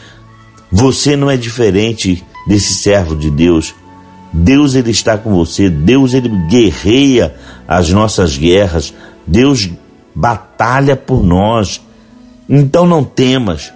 Você 0.72 1.16
não 1.18 1.30
é 1.30 1.36
diferente 1.36 2.24
desse 2.48 2.76
servo 2.76 3.16
de 3.16 3.30
Deus. 3.30 3.76
Deus 4.34 4.76
ele 4.76 4.92
está 4.92 5.18
com 5.18 5.34
você, 5.34 5.70
Deus 5.70 6.14
ele 6.14 6.30
guerreia 6.48 7.36
as 7.68 7.90
nossas 7.90 8.38
guerras, 8.38 8.94
Deus 9.28 9.70
batalha 10.16 10.96
por 10.96 11.22
nós. 11.24 11.82
Então 12.48 12.86
não 12.86 13.04
temas. 13.04 13.74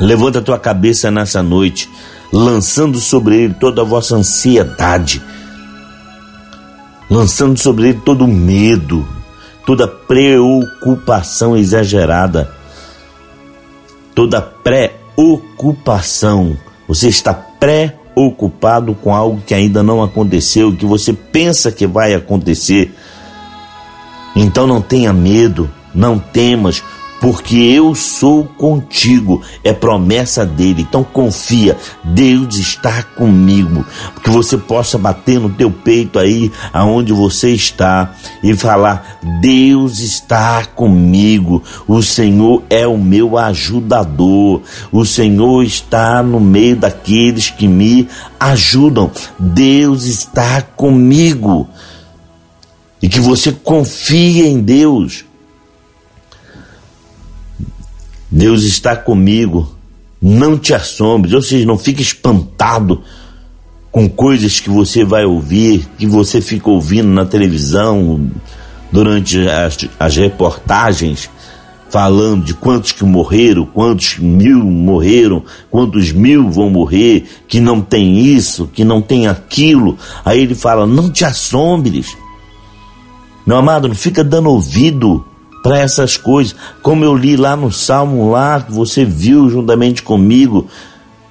Levanta 0.00 0.38
a 0.38 0.42
tua 0.42 0.58
cabeça 0.58 1.10
nessa 1.10 1.42
noite, 1.42 1.90
lançando 2.32 2.98
sobre 2.98 3.44
ele 3.44 3.52
toda 3.54 3.82
a 3.82 3.84
vossa 3.84 4.16
ansiedade, 4.16 5.22
lançando 7.10 7.58
sobre 7.58 7.90
ele 7.90 8.00
todo 8.04 8.24
o 8.24 8.28
medo, 8.28 9.06
toda 9.64 9.86
preocupação 9.88 11.56
exagerada, 11.56 12.52
toda 14.14 14.42
preocupação. 14.42 16.56
Você 16.88 17.08
está 17.08 17.34
preocupado 17.34 18.05
com 18.94 19.14
algo 19.14 19.42
que 19.46 19.52
ainda 19.52 19.82
não 19.82 20.02
aconteceu, 20.02 20.74
que 20.74 20.86
você 20.86 21.12
pensa 21.12 21.70
que 21.70 21.86
vai 21.86 22.14
acontecer. 22.14 22.94
Então 24.34 24.66
não 24.66 24.80
tenha 24.80 25.12
medo, 25.12 25.70
não 25.94 26.18
temas, 26.18 26.82
porque 27.20 27.56
eu 27.56 27.94
sou 27.94 28.44
contigo, 28.44 29.42
é 29.64 29.72
promessa 29.72 30.44
dele. 30.44 30.82
Então 30.82 31.02
confia, 31.02 31.76
Deus 32.04 32.56
está 32.56 33.02
comigo, 33.02 33.84
que 34.22 34.30
você 34.30 34.56
possa 34.56 34.98
bater 34.98 35.40
no 35.40 35.48
teu 35.48 35.70
peito 35.70 36.18
aí 36.18 36.52
aonde 36.72 37.12
você 37.12 37.50
está 37.50 38.14
e 38.42 38.54
falar: 38.54 39.18
Deus 39.40 40.00
está 40.00 40.64
comigo. 40.66 41.62
O 41.86 42.02
Senhor 42.02 42.62
é 42.68 42.86
o 42.86 42.98
meu 42.98 43.38
ajudador. 43.38 44.62
O 44.92 45.04
Senhor 45.04 45.62
está 45.62 46.22
no 46.22 46.40
meio 46.40 46.76
daqueles 46.76 47.50
que 47.50 47.66
me 47.66 48.08
ajudam. 48.38 49.10
Deus 49.38 50.04
está 50.04 50.62
comigo. 50.62 51.68
E 53.02 53.08
que 53.08 53.20
você 53.20 53.52
confie 53.52 54.46
em 54.46 54.60
Deus 54.60 55.24
Deus 58.30 58.64
está 58.64 58.96
comigo. 58.96 59.72
Não 60.20 60.58
te 60.58 60.74
assombres, 60.74 61.34
ou 61.34 61.42
seja, 61.42 61.66
não 61.66 61.78
fique 61.78 62.02
espantado 62.02 63.02
com 63.92 64.08
coisas 64.08 64.60
que 64.60 64.70
você 64.70 65.04
vai 65.04 65.24
ouvir, 65.24 65.86
que 65.98 66.06
você 66.06 66.40
fica 66.40 66.70
ouvindo 66.70 67.08
na 67.08 67.24
televisão 67.24 68.30
durante 68.90 69.46
as, 69.48 69.78
as 69.98 70.16
reportagens 70.16 71.30
falando 71.88 72.44
de 72.44 72.54
quantos 72.54 72.92
que 72.92 73.04
morreram, 73.04 73.64
quantos 73.64 74.18
mil 74.18 74.64
morreram, 74.64 75.42
quantos 75.70 76.12
mil 76.12 76.50
vão 76.50 76.68
morrer, 76.68 77.24
que 77.48 77.60
não 77.60 77.80
tem 77.80 78.18
isso, 78.18 78.68
que 78.72 78.84
não 78.84 79.00
tem 79.00 79.26
aquilo. 79.28 79.96
Aí 80.24 80.40
ele 80.40 80.54
fala: 80.54 80.86
não 80.86 81.10
te 81.10 81.24
assombres. 81.24 82.16
Meu 83.46 83.56
amado, 83.56 83.88
não 83.88 83.94
fica 83.94 84.24
dando 84.24 84.50
ouvido 84.50 85.24
para 85.66 85.80
essas 85.80 86.16
coisas. 86.16 86.54
Como 86.80 87.04
eu 87.04 87.12
li 87.12 87.36
lá 87.36 87.56
no 87.56 87.72
Salmo, 87.72 88.30
lá 88.30 88.58
você 88.58 89.04
viu 89.04 89.50
juntamente 89.50 90.00
comigo, 90.00 90.68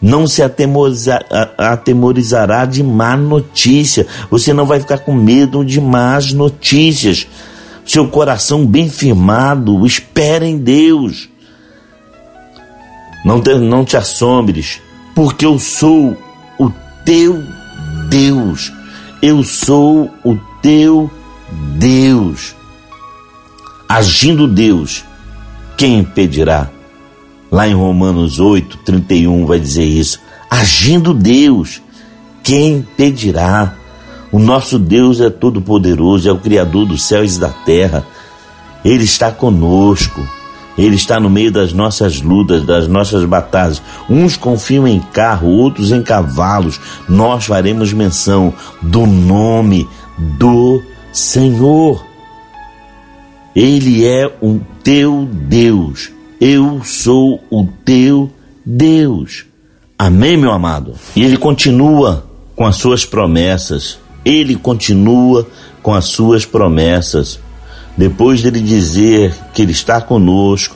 não 0.01 0.27
se 0.27 0.43
atemorizará 0.43 2.65
de 2.65 2.83
má 2.83 3.15
notícia. 3.15 4.05
Você 4.29 4.51
não 4.51 4.65
vai 4.65 4.81
ficar 4.81 4.97
com 4.97 5.13
medo 5.13 5.63
de 5.63 5.79
más 5.79 6.33
notícias. 6.33 7.25
Seu 7.85 8.09
coração 8.09 8.65
bem 8.65 8.89
firmado, 8.89 9.85
espera 9.85 10.45
em 10.45 10.57
Deus. 10.57 11.29
Não 13.23 13.39
te, 13.39 13.55
não 13.55 13.85
te 13.85 13.95
assombres, 13.95 14.81
porque 15.15 15.45
eu 15.45 15.57
sou 15.57 16.17
o 16.59 16.69
teu 17.05 17.41
Deus. 18.09 18.69
Eu 19.21 19.45
sou 19.45 20.11
o 20.25 20.37
teu 20.61 21.09
Deus. 21.77 22.53
Agindo 23.87 24.47
Deus, 24.47 25.03
quem 25.77 25.99
impedirá? 25.99 26.69
Lá 27.51 27.67
em 27.67 27.73
Romanos 27.73 28.39
8, 28.39 28.77
31 28.79 29.45
vai 29.45 29.59
dizer 29.59 29.85
isso. 29.85 30.19
Agindo 30.49 31.13
Deus, 31.13 31.81
quem 32.43 32.77
impedirá? 32.77 33.75
O 34.31 34.39
nosso 34.39 34.77
Deus 34.77 35.21
é 35.21 35.29
todo-poderoso, 35.29 36.27
é 36.27 36.31
o 36.31 36.39
Criador 36.39 36.85
dos 36.85 37.03
céus 37.03 37.35
e 37.35 37.39
da 37.39 37.49
terra. 37.49 38.05
Ele 38.83 39.03
está 39.03 39.31
conosco. 39.31 40.27
Ele 40.77 40.95
está 40.95 41.19
no 41.19 41.29
meio 41.29 41.51
das 41.51 41.71
nossas 41.71 42.21
lutas, 42.21 42.65
das 42.65 42.87
nossas 42.87 43.23
batalhas. 43.23 43.81
Uns 44.09 44.35
confiam 44.35 44.85
em 44.87 44.99
carro, 44.99 45.47
outros 45.47 45.91
em 45.91 46.01
cavalos. 46.01 46.79
Nós 47.07 47.45
faremos 47.45 47.93
menção 47.93 48.53
do 48.81 49.05
nome 49.05 49.87
do 50.17 50.81
Senhor. 51.13 52.05
Ele 53.55 54.05
é 54.05 54.29
o 54.41 54.59
teu 54.83 55.29
Deus. 55.31 56.11
Eu 56.41 56.83
sou 56.83 57.41
o 57.49 57.65
teu 57.85 58.29
Deus. 58.65 59.45
Amém, 59.97 60.35
meu 60.35 60.51
amado? 60.51 60.95
E 61.15 61.23
ele 61.23 61.37
continua 61.37 62.25
com 62.53 62.65
as 62.65 62.75
suas 62.75 63.05
promessas. 63.05 63.97
Ele 64.25 64.57
continua 64.57 65.47
com 65.81 65.93
as 65.93 66.05
suas 66.05 66.45
promessas. 66.45 67.39
Depois 67.97 68.41
dele 68.41 68.59
dizer 68.59 69.33
que 69.53 69.61
ele 69.61 69.71
está 69.71 70.01
conosco, 70.01 70.75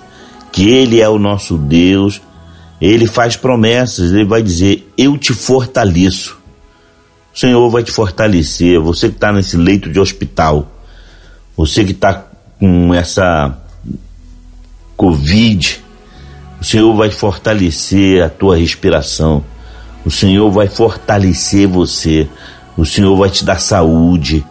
que 0.49 0.69
ele 0.69 1.01
é 1.01 1.09
o 1.09 1.19
nosso 1.19 1.57
Deus, 1.57 2.21
ele 2.79 3.07
faz 3.07 3.35
promessas. 3.35 4.11
Ele 4.11 4.23
vai 4.23 4.41
dizer: 4.41 4.89
Eu 4.97 5.17
te 5.17 5.33
fortaleço. 5.33 6.37
O 7.35 7.37
Senhor 7.37 7.69
vai 7.69 7.83
te 7.83 7.91
fortalecer. 7.91 8.79
Você 8.79 9.09
que 9.09 9.15
está 9.15 9.33
nesse 9.33 9.57
leito 9.57 9.89
de 9.89 9.99
hospital, 9.99 10.71
você 11.57 11.83
que 11.83 11.91
está 11.91 12.28
com 12.59 12.93
essa 12.93 13.57
Covid, 14.97 15.81
o 16.59 16.63
Senhor 16.63 16.93
vai 16.95 17.09
fortalecer 17.09 18.23
a 18.23 18.29
tua 18.29 18.57
respiração, 18.57 19.43
o 20.05 20.11
Senhor 20.11 20.51
vai 20.51 20.67
fortalecer 20.67 21.67
você, 21.67 22.27
o 22.77 22.85
Senhor 22.85 23.15
vai 23.15 23.29
te 23.29 23.45
dar 23.45 23.59
saúde, 23.59 24.45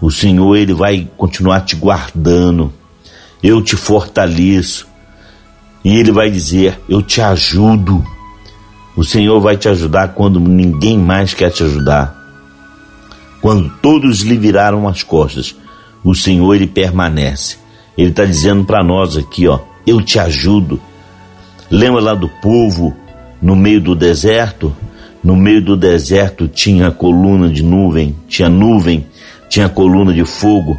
o 0.00 0.10
Senhor 0.10 0.56
ele 0.56 0.72
vai 0.72 1.08
continuar 1.16 1.62
te 1.62 1.74
guardando, 1.76 2.72
eu 3.42 3.60
te 3.60 3.76
fortaleço, 3.76 4.86
e 5.84 5.96
ele 5.96 6.12
vai 6.12 6.30
dizer: 6.30 6.80
Eu 6.88 7.02
te 7.02 7.20
ajudo. 7.20 8.04
O 8.94 9.04
Senhor 9.04 9.40
vai 9.40 9.56
te 9.56 9.68
ajudar 9.68 10.08
quando 10.08 10.38
ninguém 10.38 10.98
mais 10.98 11.32
quer 11.32 11.50
te 11.50 11.62
ajudar. 11.62 12.14
Quando 13.40 13.70
todos 13.80 14.20
lhe 14.20 14.36
viraram 14.36 14.86
as 14.86 15.02
costas, 15.02 15.56
o 16.04 16.14
Senhor 16.14 16.54
ele 16.54 16.66
permanece. 16.66 17.56
Ele 17.96 18.10
está 18.10 18.24
dizendo 18.24 18.64
para 18.64 18.82
nós 18.82 19.16
aqui, 19.16 19.46
ó, 19.46 19.60
eu 19.86 20.00
te 20.00 20.18
ajudo. 20.18 20.80
Lembra 21.70 22.00
lá 22.00 22.14
do 22.14 22.28
povo 22.28 22.94
no 23.40 23.54
meio 23.56 23.80
do 23.80 23.94
deserto? 23.94 24.74
No 25.22 25.36
meio 25.36 25.62
do 25.62 25.76
deserto 25.76 26.48
tinha 26.48 26.90
coluna 26.90 27.48
de 27.48 27.62
nuvem, 27.62 28.16
tinha 28.26 28.48
nuvem, 28.48 29.06
tinha 29.48 29.68
coluna 29.68 30.12
de 30.12 30.24
fogo, 30.24 30.78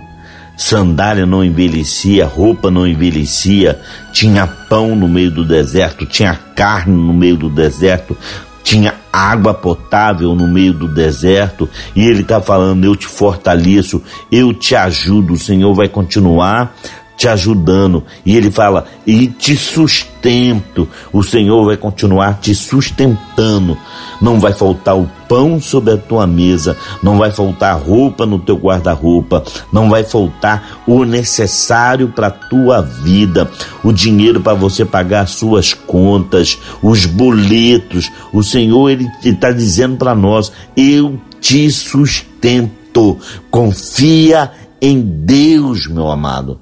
sandália 0.58 1.26
não 1.26 1.44
envelhecia, 1.44 2.26
roupa 2.26 2.70
não 2.70 2.86
envelhecia, 2.86 3.80
tinha 4.12 4.46
pão 4.46 4.96
no 4.96 5.08
meio 5.08 5.32
do 5.32 5.46
deserto, 5.46 6.06
tinha 6.06 6.36
carne 6.56 6.94
no 6.94 7.14
meio 7.14 7.38
do 7.38 7.50
deserto, 7.50 8.18
tinha 8.64 8.96
água 9.12 9.54
potável 9.54 10.34
no 10.34 10.48
meio 10.48 10.74
do 10.74 10.88
deserto, 10.88 11.70
e 11.96 12.04
ele 12.08 12.22
está 12.22 12.42
falando: 12.42 12.86
Eu 12.86 12.96
te 12.96 13.06
fortaleço, 13.06 14.02
eu 14.32 14.54
te 14.54 14.76
ajudo. 14.76 15.34
O 15.34 15.40
Senhor 15.40 15.74
vai 15.74 15.90
continuar 15.90 16.74
te 17.16 17.28
ajudando. 17.28 18.04
E 18.26 18.36
ele 18.36 18.52
fala: 18.52 18.86
e 19.06 19.28
te 19.28 19.56
sustento. 19.56 20.88
O 21.12 21.24
Senhor 21.24 21.66
vai 21.66 21.78
continuar 21.78 22.40
te 22.40 22.54
sustentando. 22.56 23.78
Não 24.22 24.40
vai 24.40 24.54
faltar 24.54 24.98
o 24.98 25.10
pão 25.28 25.60
sobre 25.60 25.94
a 25.94 25.98
tua 25.98 26.26
mesa, 26.26 26.78
não 27.02 27.18
vai 27.18 27.32
faltar 27.32 27.78
roupa 27.78 28.26
no 28.26 28.40
teu 28.40 28.56
guarda-roupa, 28.56 29.44
não 29.72 29.90
vai 29.90 30.04
faltar 30.04 30.84
o 30.88 31.04
necessário 31.04 32.08
para 32.10 32.28
a 32.28 32.32
tua 32.32 32.82
vida, 32.82 33.50
o 33.84 33.92
dinheiro 33.92 34.40
para 34.40 34.54
você 34.54 34.86
pagar 34.86 35.22
as 35.22 35.32
suas 35.32 35.74
contas, 35.74 36.58
os 36.82 37.06
boletos. 37.06 38.12
O 38.32 38.44
Senhor 38.44 38.90
ele 38.90 39.10
está 39.24 39.52
dizendo 39.52 39.98
para 39.98 40.16
nós: 40.16 40.52
eu 40.76 41.20
te 41.42 41.70
sustento. 41.70 43.18
Confia 43.50 44.52
em 44.80 45.02
Deus, 45.02 45.88
meu 45.88 46.10
amado. 46.10 46.60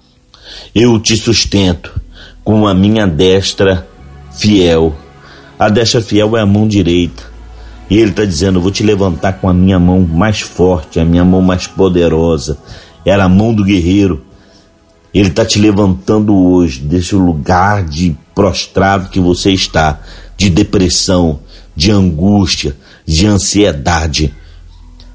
Eu 0.73 0.99
te 0.99 1.15
sustento 1.17 2.01
com 2.43 2.67
a 2.67 2.73
minha 2.73 3.07
destra 3.07 3.87
fiel. 4.31 4.95
A 5.57 5.69
destra 5.69 6.01
fiel 6.01 6.35
é 6.37 6.41
a 6.41 6.45
mão 6.45 6.67
direita. 6.67 7.23
E 7.89 7.97
ele 7.97 8.11
está 8.11 8.25
dizendo: 8.25 8.57
Eu 8.57 8.63
vou 8.63 8.71
te 8.71 8.83
levantar 8.83 9.33
com 9.33 9.49
a 9.49 9.53
minha 9.53 9.77
mão 9.77 10.01
mais 10.01 10.39
forte, 10.41 10.99
a 10.99 11.05
minha 11.05 11.25
mão 11.25 11.41
mais 11.41 11.67
poderosa. 11.67 12.57
Era 13.05 13.25
a 13.25 13.29
mão 13.29 13.53
do 13.53 13.63
guerreiro. 13.63 14.25
Ele 15.13 15.27
está 15.27 15.45
te 15.45 15.59
levantando 15.59 16.33
hoje 16.33 16.79
desse 16.79 17.15
lugar 17.15 17.83
de 17.83 18.15
prostrado 18.33 19.09
que 19.09 19.19
você 19.19 19.51
está, 19.51 19.99
de 20.37 20.49
depressão, 20.49 21.41
de 21.75 21.91
angústia, 21.91 22.77
de 23.05 23.27
ansiedade. 23.27 24.33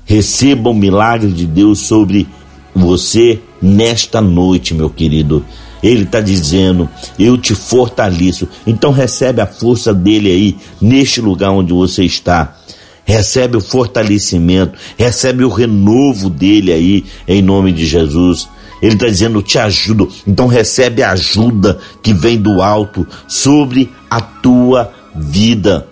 Receba 0.04 0.68
o 0.68 0.74
milagre 0.74 1.32
de 1.32 1.46
Deus 1.46 1.80
sobre 1.80 2.28
você 2.76 3.40
nesta 3.60 4.20
noite, 4.20 4.74
meu 4.74 4.90
querido. 4.90 5.44
Ele 5.82 6.02
está 6.02 6.20
dizendo: 6.20 6.88
Eu 7.18 7.38
te 7.38 7.54
fortaleço. 7.54 8.48
Então 8.66 8.90
recebe 8.90 9.40
a 9.40 9.46
força 9.46 9.94
dele 9.94 10.30
aí, 10.30 10.56
neste 10.80 11.20
lugar 11.20 11.50
onde 11.50 11.72
você 11.72 12.04
está. 12.04 12.56
Recebe 13.04 13.56
o 13.56 13.60
fortalecimento, 13.60 14.76
recebe 14.96 15.44
o 15.44 15.48
renovo 15.48 16.28
dele 16.28 16.72
aí, 16.72 17.04
em 17.26 17.40
nome 17.40 17.72
de 17.72 17.86
Jesus. 17.86 18.48
Ele 18.82 18.94
está 18.94 19.06
dizendo: 19.06 19.42
Te 19.42 19.58
ajudo. 19.58 20.08
Então 20.26 20.46
recebe 20.46 21.02
a 21.02 21.12
ajuda 21.12 21.78
que 22.02 22.12
vem 22.12 22.36
do 22.36 22.60
alto 22.60 23.06
sobre 23.28 23.90
a 24.10 24.20
tua 24.20 24.92
vida. 25.14 25.86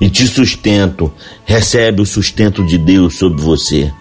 E 0.00 0.10
te 0.10 0.26
sustento. 0.26 1.12
Recebe 1.44 2.02
o 2.02 2.06
sustento 2.06 2.64
de 2.66 2.76
Deus 2.76 3.16
sobre 3.16 3.40
você. 3.40 3.92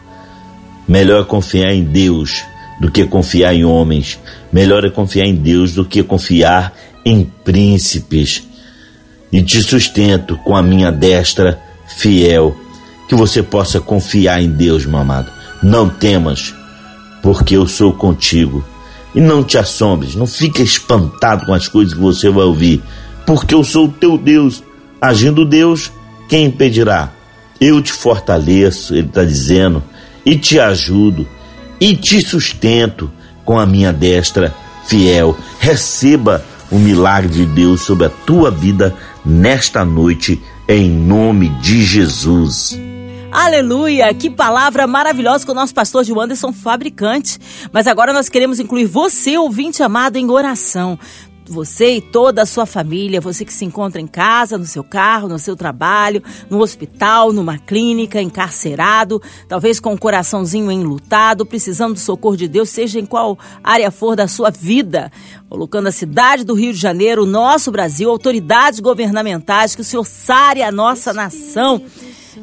Melhor 0.92 1.22
é 1.22 1.24
confiar 1.24 1.74
em 1.74 1.86
Deus 1.86 2.44
do 2.82 2.92
que 2.92 3.06
confiar 3.06 3.56
em 3.56 3.64
homens. 3.64 4.20
Melhor 4.52 4.84
é 4.84 4.90
confiar 4.90 5.26
em 5.26 5.34
Deus 5.34 5.74
do 5.74 5.86
que 5.86 6.04
confiar 6.04 6.74
em 7.06 7.24
príncipes. 7.24 8.44
E 9.32 9.42
te 9.42 9.64
sustento 9.64 10.36
com 10.40 10.54
a 10.54 10.62
minha 10.62 10.92
destra 10.92 11.58
fiel. 11.98 12.54
Que 13.08 13.16
você 13.16 13.42
possa 13.42 13.80
confiar 13.80 14.42
em 14.42 14.50
Deus, 14.50 14.86
meu 14.86 15.00
amado. 15.00 15.32
Não 15.64 15.88
temas, 15.88 16.54
porque 17.24 17.56
eu 17.56 17.66
sou 17.66 17.94
contigo. 17.94 18.62
E 19.16 19.22
não 19.22 19.46
te 19.46 19.58
assombres, 19.58 20.14
não 20.14 20.28
fique 20.28 20.62
espantado 20.62 21.46
com 21.46 21.54
as 21.54 21.70
coisas 21.70 21.94
que 21.94 22.02
você 22.02 22.30
vai 22.30 22.44
ouvir, 22.44 22.84
porque 23.26 23.56
eu 23.56 23.64
sou 23.64 23.86
o 23.86 23.92
teu 23.94 24.18
Deus. 24.18 24.62
Agindo 25.00 25.46
Deus, 25.46 25.90
quem 26.28 26.48
impedirá? 26.48 27.14
Eu 27.62 27.82
te 27.82 27.94
fortaleço, 27.94 28.94
ele 28.94 29.08
está 29.08 29.24
dizendo 29.24 29.82
e 30.26 30.38
te 30.38 30.60
ajudo 30.60 31.28
e 31.80 31.96
te 31.96 32.22
sustento 32.22 33.12
com 33.44 33.60
a 33.60 33.66
minha 33.66 33.92
destra 33.92 34.54
fiel. 34.86 35.38
Receba 35.60 36.44
o 36.72 36.78
milagre 36.78 37.30
de 37.30 37.46
Deus 37.46 37.82
sobre 37.82 38.06
a 38.06 38.10
tua 38.10 38.50
vida 38.50 38.96
nesta 39.26 39.84
noite, 39.84 40.42
em 40.68 40.90
nome 40.90 41.50
de 41.62 41.84
Jesus. 41.84 42.80
Aleluia! 43.32 44.14
Que 44.14 44.30
palavra 44.30 44.86
maravilhosa 44.86 45.46
com 45.46 45.54
o 45.54 45.56
nosso 45.56 45.74
pastor 45.74 46.04
de 46.04 46.12
Anderson 46.12 46.52
Fabricante. 46.52 47.40
Mas 47.72 47.88
agora 47.88 48.12
nós 48.12 48.28
queremos 48.28 48.60
incluir 48.60 48.86
você, 48.86 49.38
ouvinte 49.38 49.82
amado, 49.82 50.18
em 50.18 50.30
oração 50.30 51.00
você 51.52 51.98
e 51.98 52.02
toda 52.02 52.42
a 52.42 52.46
sua 52.46 52.66
família, 52.66 53.22
você 53.22 53.44
que 53.46 53.54
se 53.54 53.66
encontra 53.66 54.00
em 54.00 54.08
casa, 54.08 54.58
no 54.58 54.66
seu 54.66 54.84
carro, 54.84 55.28
no 55.28 55.38
seu 55.38 55.56
trabalho, 55.56 56.24
no 56.50 56.62
hospital, 56.62 57.34
numa 57.34 57.58
clínica, 57.58 58.22
encarcerado, 58.22 59.22
talvez 59.48 59.80
com 59.80 59.94
o 59.94 60.00
coraçãozinho 60.00 60.72
enlutado, 60.72 61.46
precisando 61.46 61.94
do 61.94 62.00
socorro 62.00 62.38
de 62.38 62.48
Deus, 62.48 62.70
seja 62.70 63.00
em 63.00 63.06
qual 63.06 63.38
área 63.64 63.92
for 63.92 64.16
da 64.16 64.28
sua 64.28 64.50
vida, 64.50 65.12
colocando 65.50 65.88
a 65.88 65.92
cidade 65.92 66.44
do 66.44 66.54
Rio 66.54 66.74
de 66.74 66.80
Janeiro, 66.80 67.24
o 67.24 67.28
nosso 67.28 67.72
Brasil, 67.72 68.10
autoridades 68.10 68.80
governamentais, 68.80 69.76
que 69.76 69.82
o 69.82 69.86
Senhor 69.86 70.06
sare 70.06 70.64
a 70.64 70.72
nossa 70.72 71.14
nação. 71.14 71.84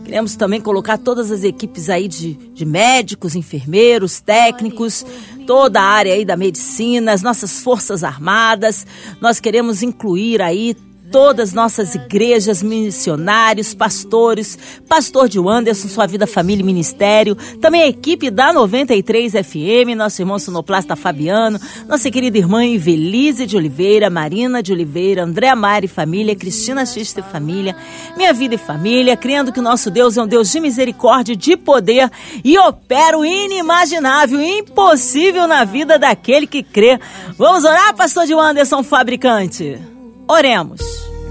Queremos 0.05 0.37
também 0.37 0.61
colocar 0.61 0.99
todas 0.99 1.31
as 1.31 1.45
equipes 1.45 1.89
aí 1.89 2.09
de, 2.09 2.35
de 2.35 2.65
médicos, 2.65 3.35
enfermeiros, 3.35 4.21
técnicos, 4.21 5.05
toda 5.47 5.81
a 5.81 5.85
área 5.85 6.13
aí 6.15 6.25
da 6.25 6.37
medicina, 6.37 7.13
as 7.13 7.23
nossas 7.23 7.63
forças 7.63 8.05
armadas. 8.05 8.87
Nós 9.21 9.41
queremos 9.41 9.83
incluir 9.83 10.43
aí 10.43 10.77
todas 11.11 11.53
nossas 11.53 11.95
igrejas, 11.95 12.63
missionários, 12.63 13.75
pastores, 13.75 14.59
pastor 14.89 15.29
de 15.29 15.39
Anderson, 15.39 15.89
sua 15.89 16.07
vida, 16.07 16.27
família 16.27 16.63
e 16.63 16.67
ministério, 16.67 17.35
também 17.61 17.83
a 17.83 17.89
equipe 17.89 18.31
da 18.31 18.53
93 18.53 19.33
FM, 19.33 19.97
nosso 19.97 20.21
irmão 20.21 20.39
sonoplasta 20.39 20.95
Fabiano, 20.97 21.59
nossa 21.89 22.11
querida 22.11 22.39
irmã 22.39 22.65
Ivelise 22.65 23.47
de 23.47 23.57
Oliveira, 23.57 24.11
Marina 24.11 24.63
de 24.63 24.73
Oliveira, 24.73 25.25
André 25.25 25.55
Mari 25.55 25.89
família, 25.89 26.37
Cristina 26.37 26.85
Xista 26.85 27.21
e 27.21 27.23
família, 27.23 27.77
minha 28.17 28.33
vida 28.33 28.55
e 28.55 28.59
família, 28.59 29.17
crendo 29.17 29.53
que 29.53 29.61
nosso 29.61 29.91
Deus 29.91 30.17
é 30.17 30.23
um 30.23 30.27
Deus 30.27 30.51
de 30.51 30.61
misericórdia, 30.61 31.35
de 31.35 31.57
poder 31.57 32.11
e 32.45 32.59
opera 32.59 33.19
o 33.19 33.25
inimaginável, 33.25 34.41
impossível 34.41 35.47
na 35.47 35.65
vida 35.65 35.99
daquele 35.99 36.47
que 36.47 36.63
crê. 36.63 36.99
Vamos 37.37 37.65
orar, 37.65 37.95
pastor 37.95 38.27
de 38.27 38.35
Anderson, 38.35 38.83
fabricante? 38.83 39.98
Oremos. 40.31 40.83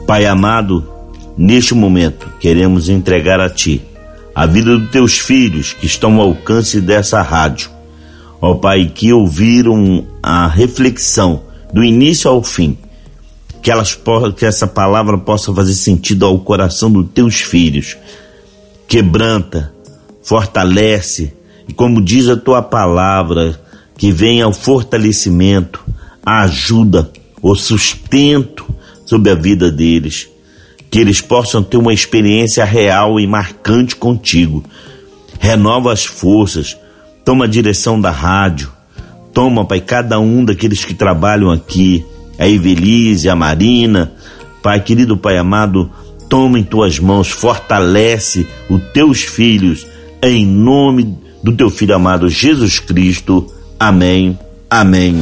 Pai 0.08 0.26
amado, 0.26 0.84
neste 1.38 1.76
momento 1.76 2.32
queremos 2.40 2.90
entregar 2.90 3.40
a 3.40 3.48
Ti 3.48 3.80
a 4.34 4.48
vida 4.48 4.76
dos 4.76 4.90
Teus 4.90 5.20
filhos 5.20 5.74
que 5.74 5.86
estão 5.86 6.20
ao 6.20 6.30
alcance 6.30 6.82
dessa 6.82 7.22
rádio. 7.22 7.70
Ó 8.42 8.56
Pai, 8.56 8.92
que 8.94 9.14
ouviram 9.14 10.04
a 10.22 10.48
reflexão 10.48 11.44
do 11.72 11.84
início 11.84 12.30
ao 12.30 12.44
fim, 12.44 12.76
que, 13.62 13.70
elas, 13.70 14.00
que 14.36 14.46
essa 14.46 14.66
palavra 14.66 15.16
possa 15.18 15.54
fazer 15.54 15.76
sentido 15.76 16.26
ao 16.26 16.40
coração 16.40 16.92
dos 16.92 17.08
Teus 17.14 17.42
filhos. 17.42 17.96
Quebranta, 18.88 19.74
fortalece 20.24 21.34
e, 21.68 21.74
como 21.74 22.02
diz 22.02 22.30
a 22.30 22.38
Tua 22.38 22.64
palavra, 22.64 23.60
que 23.96 24.12
venha 24.12 24.48
o 24.48 24.54
fortalecimento, 24.54 25.84
a 26.26 26.42
ajuda, 26.42 27.12
o 27.44 27.56
sustento 27.56 28.77
sobre 29.08 29.32
a 29.32 29.36
vida 29.36 29.72
deles, 29.72 30.30
que 30.92 31.00
eles 31.00 31.22
possam 31.22 31.64
ter 31.64 31.78
uma 31.78 31.94
experiência 31.94 32.64
real 32.64 33.20
e 33.20 33.26
marcante 33.26 33.96
contigo. 33.96 34.64
Renova 35.40 35.92
as 35.92 36.06
forças, 36.06 36.78
toma 37.26 37.46
a 37.46 37.48
direção 37.48 38.00
da 38.00 38.12
rádio, 38.12 38.72
toma, 39.34 39.66
Pai, 39.66 39.80
cada 39.80 40.20
um 40.20 40.46
daqueles 40.46 40.84
que 40.86 40.94
trabalham 40.94 41.50
aqui, 41.50 42.06
a 42.38 42.48
Evelise, 42.48 43.30
a 43.30 43.36
Marina, 43.36 44.14
Pai 44.62 44.82
querido, 44.82 45.18
Pai 45.18 45.38
amado, 45.38 45.90
toma 46.30 46.60
em 46.60 46.64
tuas 46.64 47.00
mãos, 47.00 47.30
fortalece 47.30 48.46
os 48.70 48.82
teus 48.94 49.22
filhos, 49.24 49.88
em 50.22 50.46
nome 50.46 51.18
do 51.42 51.56
teu 51.56 51.70
filho 51.70 51.96
amado 51.96 52.28
Jesus 52.30 52.80
Cristo. 52.80 53.50
Amém. 53.80 54.38
Amém. 54.70 55.16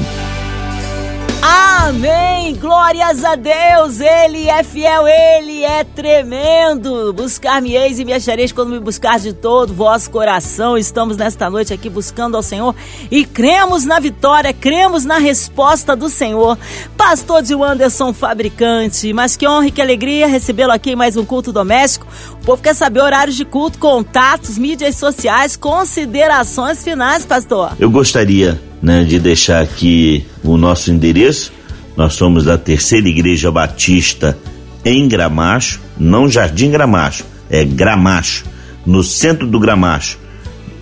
Amém! 1.42 2.35
Glórias 2.54 3.24
a 3.24 3.36
Deus! 3.36 4.00
Ele 4.00 4.48
é 4.48 4.64
fiel, 4.64 5.08
ele 5.08 5.64
é 5.64 5.84
tremendo! 5.84 7.12
Buscar-me-eis 7.12 7.98
e 7.98 8.06
me 8.06 8.14
achareis 8.14 8.52
quando 8.52 8.70
me 8.70 8.80
buscar 8.80 9.20
de 9.20 9.34
todo 9.34 9.74
vosso 9.74 10.12
coração. 10.12 10.78
Estamos 10.78 11.18
nesta 11.18 11.50
noite 11.50 11.74
aqui 11.74 11.90
buscando 11.90 12.38
ao 12.38 12.44
Senhor 12.44 12.76
e 13.10 13.26
cremos 13.26 13.86
na 13.86 14.00
vitória, 14.00 14.54
cremos 14.54 15.06
na 15.06 15.18
resposta 15.18 15.96
do 15.96 16.08
Senhor. 16.08 16.58
Pastor 16.96 17.42
de 17.42 17.54
Anderson 17.56 18.14
Fabricante, 18.14 19.12
mas 19.12 19.36
que 19.36 19.48
honra 19.48 19.68
e 19.68 19.72
que 19.72 19.82
alegria 19.82 20.28
recebê-lo 20.28 20.72
aqui 20.72 20.92
em 20.92 20.96
mais 20.96 21.18
um 21.18 21.26
culto 21.26 21.52
doméstico. 21.52 22.06
O 22.42 22.46
povo 22.46 22.62
quer 22.62 22.76
saber 22.76 23.02
horários 23.02 23.36
de 23.36 23.46
culto, 23.46 23.80
contatos, 23.80 24.58
mídias 24.58 24.98
sociais, 24.98 25.56
considerações 25.56 26.84
finais, 26.84 27.26
pastor. 27.26 27.72
Eu 27.80 27.90
gostaria 27.90 28.62
né, 28.82 29.04
de 29.04 29.20
deixar 29.20 29.64
aqui 29.64 30.26
o 30.44 30.58
nosso 30.58 30.92
endereço 30.92 31.55
nós 31.96 32.14
somos 32.14 32.44
da 32.44 32.58
Terceira 32.58 33.08
Igreja 33.08 33.52
Batista 33.52 34.38
em 34.84 35.08
Gramacho, 35.08 35.80
não 35.98 36.30
Jardim 36.30 36.70
Gramacho, 36.70 37.24
é 37.50 37.64
Gramacho, 37.64 38.46
no 38.86 39.04
centro 39.04 39.48
do 39.48 39.60
Gramacho. 39.60 40.20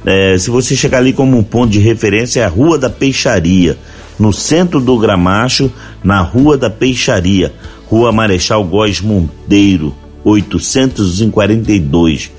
É, 0.06 0.38
se 0.38 0.50
você 0.50 0.76
chegar 0.76 0.98
ali 0.98 1.14
como 1.14 1.38
um 1.38 1.44
ponto 1.44 1.72
de 1.72 1.80
referência, 1.80 2.42
é 2.42 2.46
a 2.46 2.50
Rua 2.50 2.78
da 2.78 2.90
Peixaria, 2.90 3.78
no 4.20 4.34
centro 4.34 4.82
do 4.82 4.98
Gramacho, 4.98 5.72
na 6.04 6.22
Rua 6.22 6.58
da 6.58 6.70
Peixaria, 6.70 7.54
Rua 7.88 8.12
Marechal 8.12 8.64
Góes 8.64 9.00
Monteiro, 9.00 9.96
842. 10.24 12.32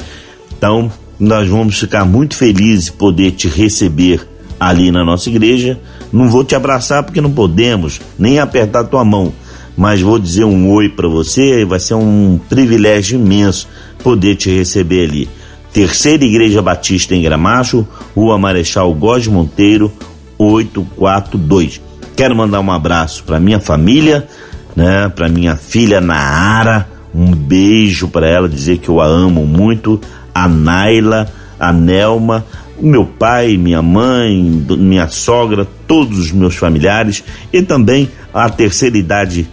Então, 0.56 0.92
nós 1.18 1.48
vamos 1.48 1.78
ficar 1.78 2.04
muito 2.04 2.36
felizes 2.36 2.86
de 2.86 2.92
poder 2.92 3.32
te 3.32 3.48
receber 3.48 4.26
ali 4.58 4.90
na 4.90 5.04
nossa 5.04 5.28
igreja. 5.28 5.78
Não 6.12 6.28
vou 6.28 6.44
te 6.44 6.54
abraçar 6.54 7.02
porque 7.02 7.20
não 7.20 7.30
podemos, 7.30 8.00
nem 8.18 8.38
apertar 8.38 8.84
tua 8.84 9.04
mão, 9.04 9.32
mas 9.76 10.00
vou 10.00 10.18
dizer 10.18 10.44
um 10.44 10.70
oi 10.70 10.88
para 10.88 11.08
você, 11.08 11.64
vai 11.64 11.80
ser 11.80 11.94
um 11.94 12.38
privilégio 12.48 13.18
imenso 13.18 13.68
poder 14.02 14.36
te 14.36 14.50
receber 14.50 15.08
ali. 15.08 15.28
Terceira 15.72 16.24
Igreja 16.24 16.62
Batista 16.62 17.16
em 17.16 17.22
Gramacho, 17.22 17.86
Rua 18.14 18.38
Marechal 18.38 18.94
Góes 18.94 19.26
Monteiro, 19.26 19.90
842. 20.38 21.80
Quero 22.16 22.36
mandar 22.36 22.60
um 22.60 22.70
abraço 22.70 23.24
para 23.24 23.40
minha 23.40 23.58
família, 23.58 24.28
né, 24.76 25.08
para 25.08 25.28
minha 25.28 25.56
filha 25.56 26.00
Naara, 26.00 26.88
um 27.12 27.34
beijo 27.34 28.08
para 28.08 28.28
ela, 28.28 28.48
dizer 28.48 28.78
que 28.78 28.88
eu 28.88 29.00
a 29.00 29.06
amo 29.06 29.44
muito, 29.46 30.00
a 30.34 30.48
Naila, 30.48 31.28
a 31.58 31.72
Nelma, 31.72 32.44
meu 32.80 33.04
pai, 33.04 33.56
minha 33.56 33.82
mãe, 33.82 34.42
minha 34.78 35.08
sogra, 35.08 35.66
todos 35.86 36.18
os 36.18 36.32
meus 36.32 36.56
familiares 36.56 37.22
e 37.52 37.62
também 37.62 38.10
a 38.32 38.48
terceira 38.50 38.96
idade 38.98 39.48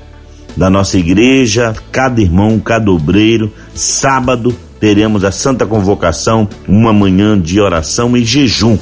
da 0.56 0.70
nossa 0.70 0.98
igreja, 0.98 1.74
cada 1.92 2.22
irmão, 2.22 2.60
cada 2.60 2.92
obreiro. 2.92 3.52
Sábado 3.74 4.56
teremos 4.80 5.24
a 5.24 5.32
Santa 5.32 5.66
Convocação, 5.66 6.48
uma 6.68 6.92
manhã 6.92 7.40
de 7.40 7.60
oração 7.62 8.18
e 8.18 8.26
jejum, 8.26 8.78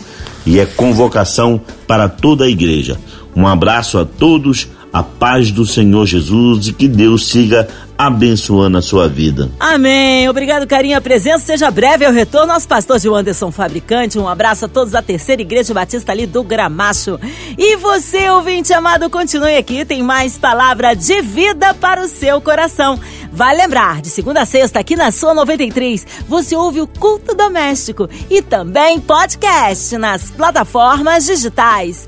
e 0.45 0.59
é 0.59 0.65
convocação 0.65 1.61
para 1.85 2.07
toda 2.07 2.45
a 2.45 2.49
igreja. 2.49 2.97
Um 3.35 3.45
abraço 3.45 3.97
a 3.97 4.05
todos, 4.05 4.67
a 4.91 5.03
paz 5.03 5.51
do 5.51 5.65
Senhor 5.65 6.05
Jesus 6.05 6.67
e 6.67 6.73
que 6.73 6.87
Deus 6.87 7.29
siga 7.29 7.67
abençoando 7.99 8.77
a 8.77 8.81
sua 8.81 9.09
vida. 9.09 9.51
Amém. 9.59 10.29
Obrigado, 10.29 10.65
carinho, 10.65 10.97
a 10.97 11.01
presença. 11.01 11.45
Seja 11.45 11.69
breve 11.69 12.05
ao 12.05 12.13
retorno. 12.13 12.53
Nosso 12.53 12.65
pastor 12.65 12.97
Gil 12.97 13.13
Anderson 13.13 13.51
Fabricante. 13.51 14.17
Um 14.17 14.25
abraço 14.25 14.63
a 14.63 14.67
todos 14.69 14.93
da 14.93 15.01
Terceira 15.01 15.41
Igreja 15.41 15.73
Batista 15.73 16.13
ali 16.13 16.25
do 16.25 16.41
Gramacho. 16.41 17.19
E 17.57 17.75
você, 17.75 18.29
ouvinte 18.29 18.71
amado, 18.71 19.09
continue 19.09 19.57
aqui. 19.57 19.83
Tem 19.83 20.01
mais 20.01 20.37
palavra 20.37 20.93
de 20.93 21.21
vida 21.21 21.73
para 21.73 22.01
o 22.01 22.07
seu 22.07 22.39
coração. 22.39 22.97
Vai 23.33 23.53
lembrar, 23.53 24.01
de 24.01 24.09
segunda 24.09 24.43
a 24.43 24.45
sexta, 24.45 24.79
aqui 24.79 24.95
na 24.95 25.11
sua 25.11 25.33
93, 25.33 26.07
você 26.27 26.55
ouve 26.55 26.81
o 26.81 26.87
Culto 26.87 27.35
Doméstico 27.35 28.09
e 28.29 28.41
também 28.41 28.99
podcast 28.99 29.97
nas 29.97 30.31
plataformas 30.31 31.25
digitais. 31.25 32.07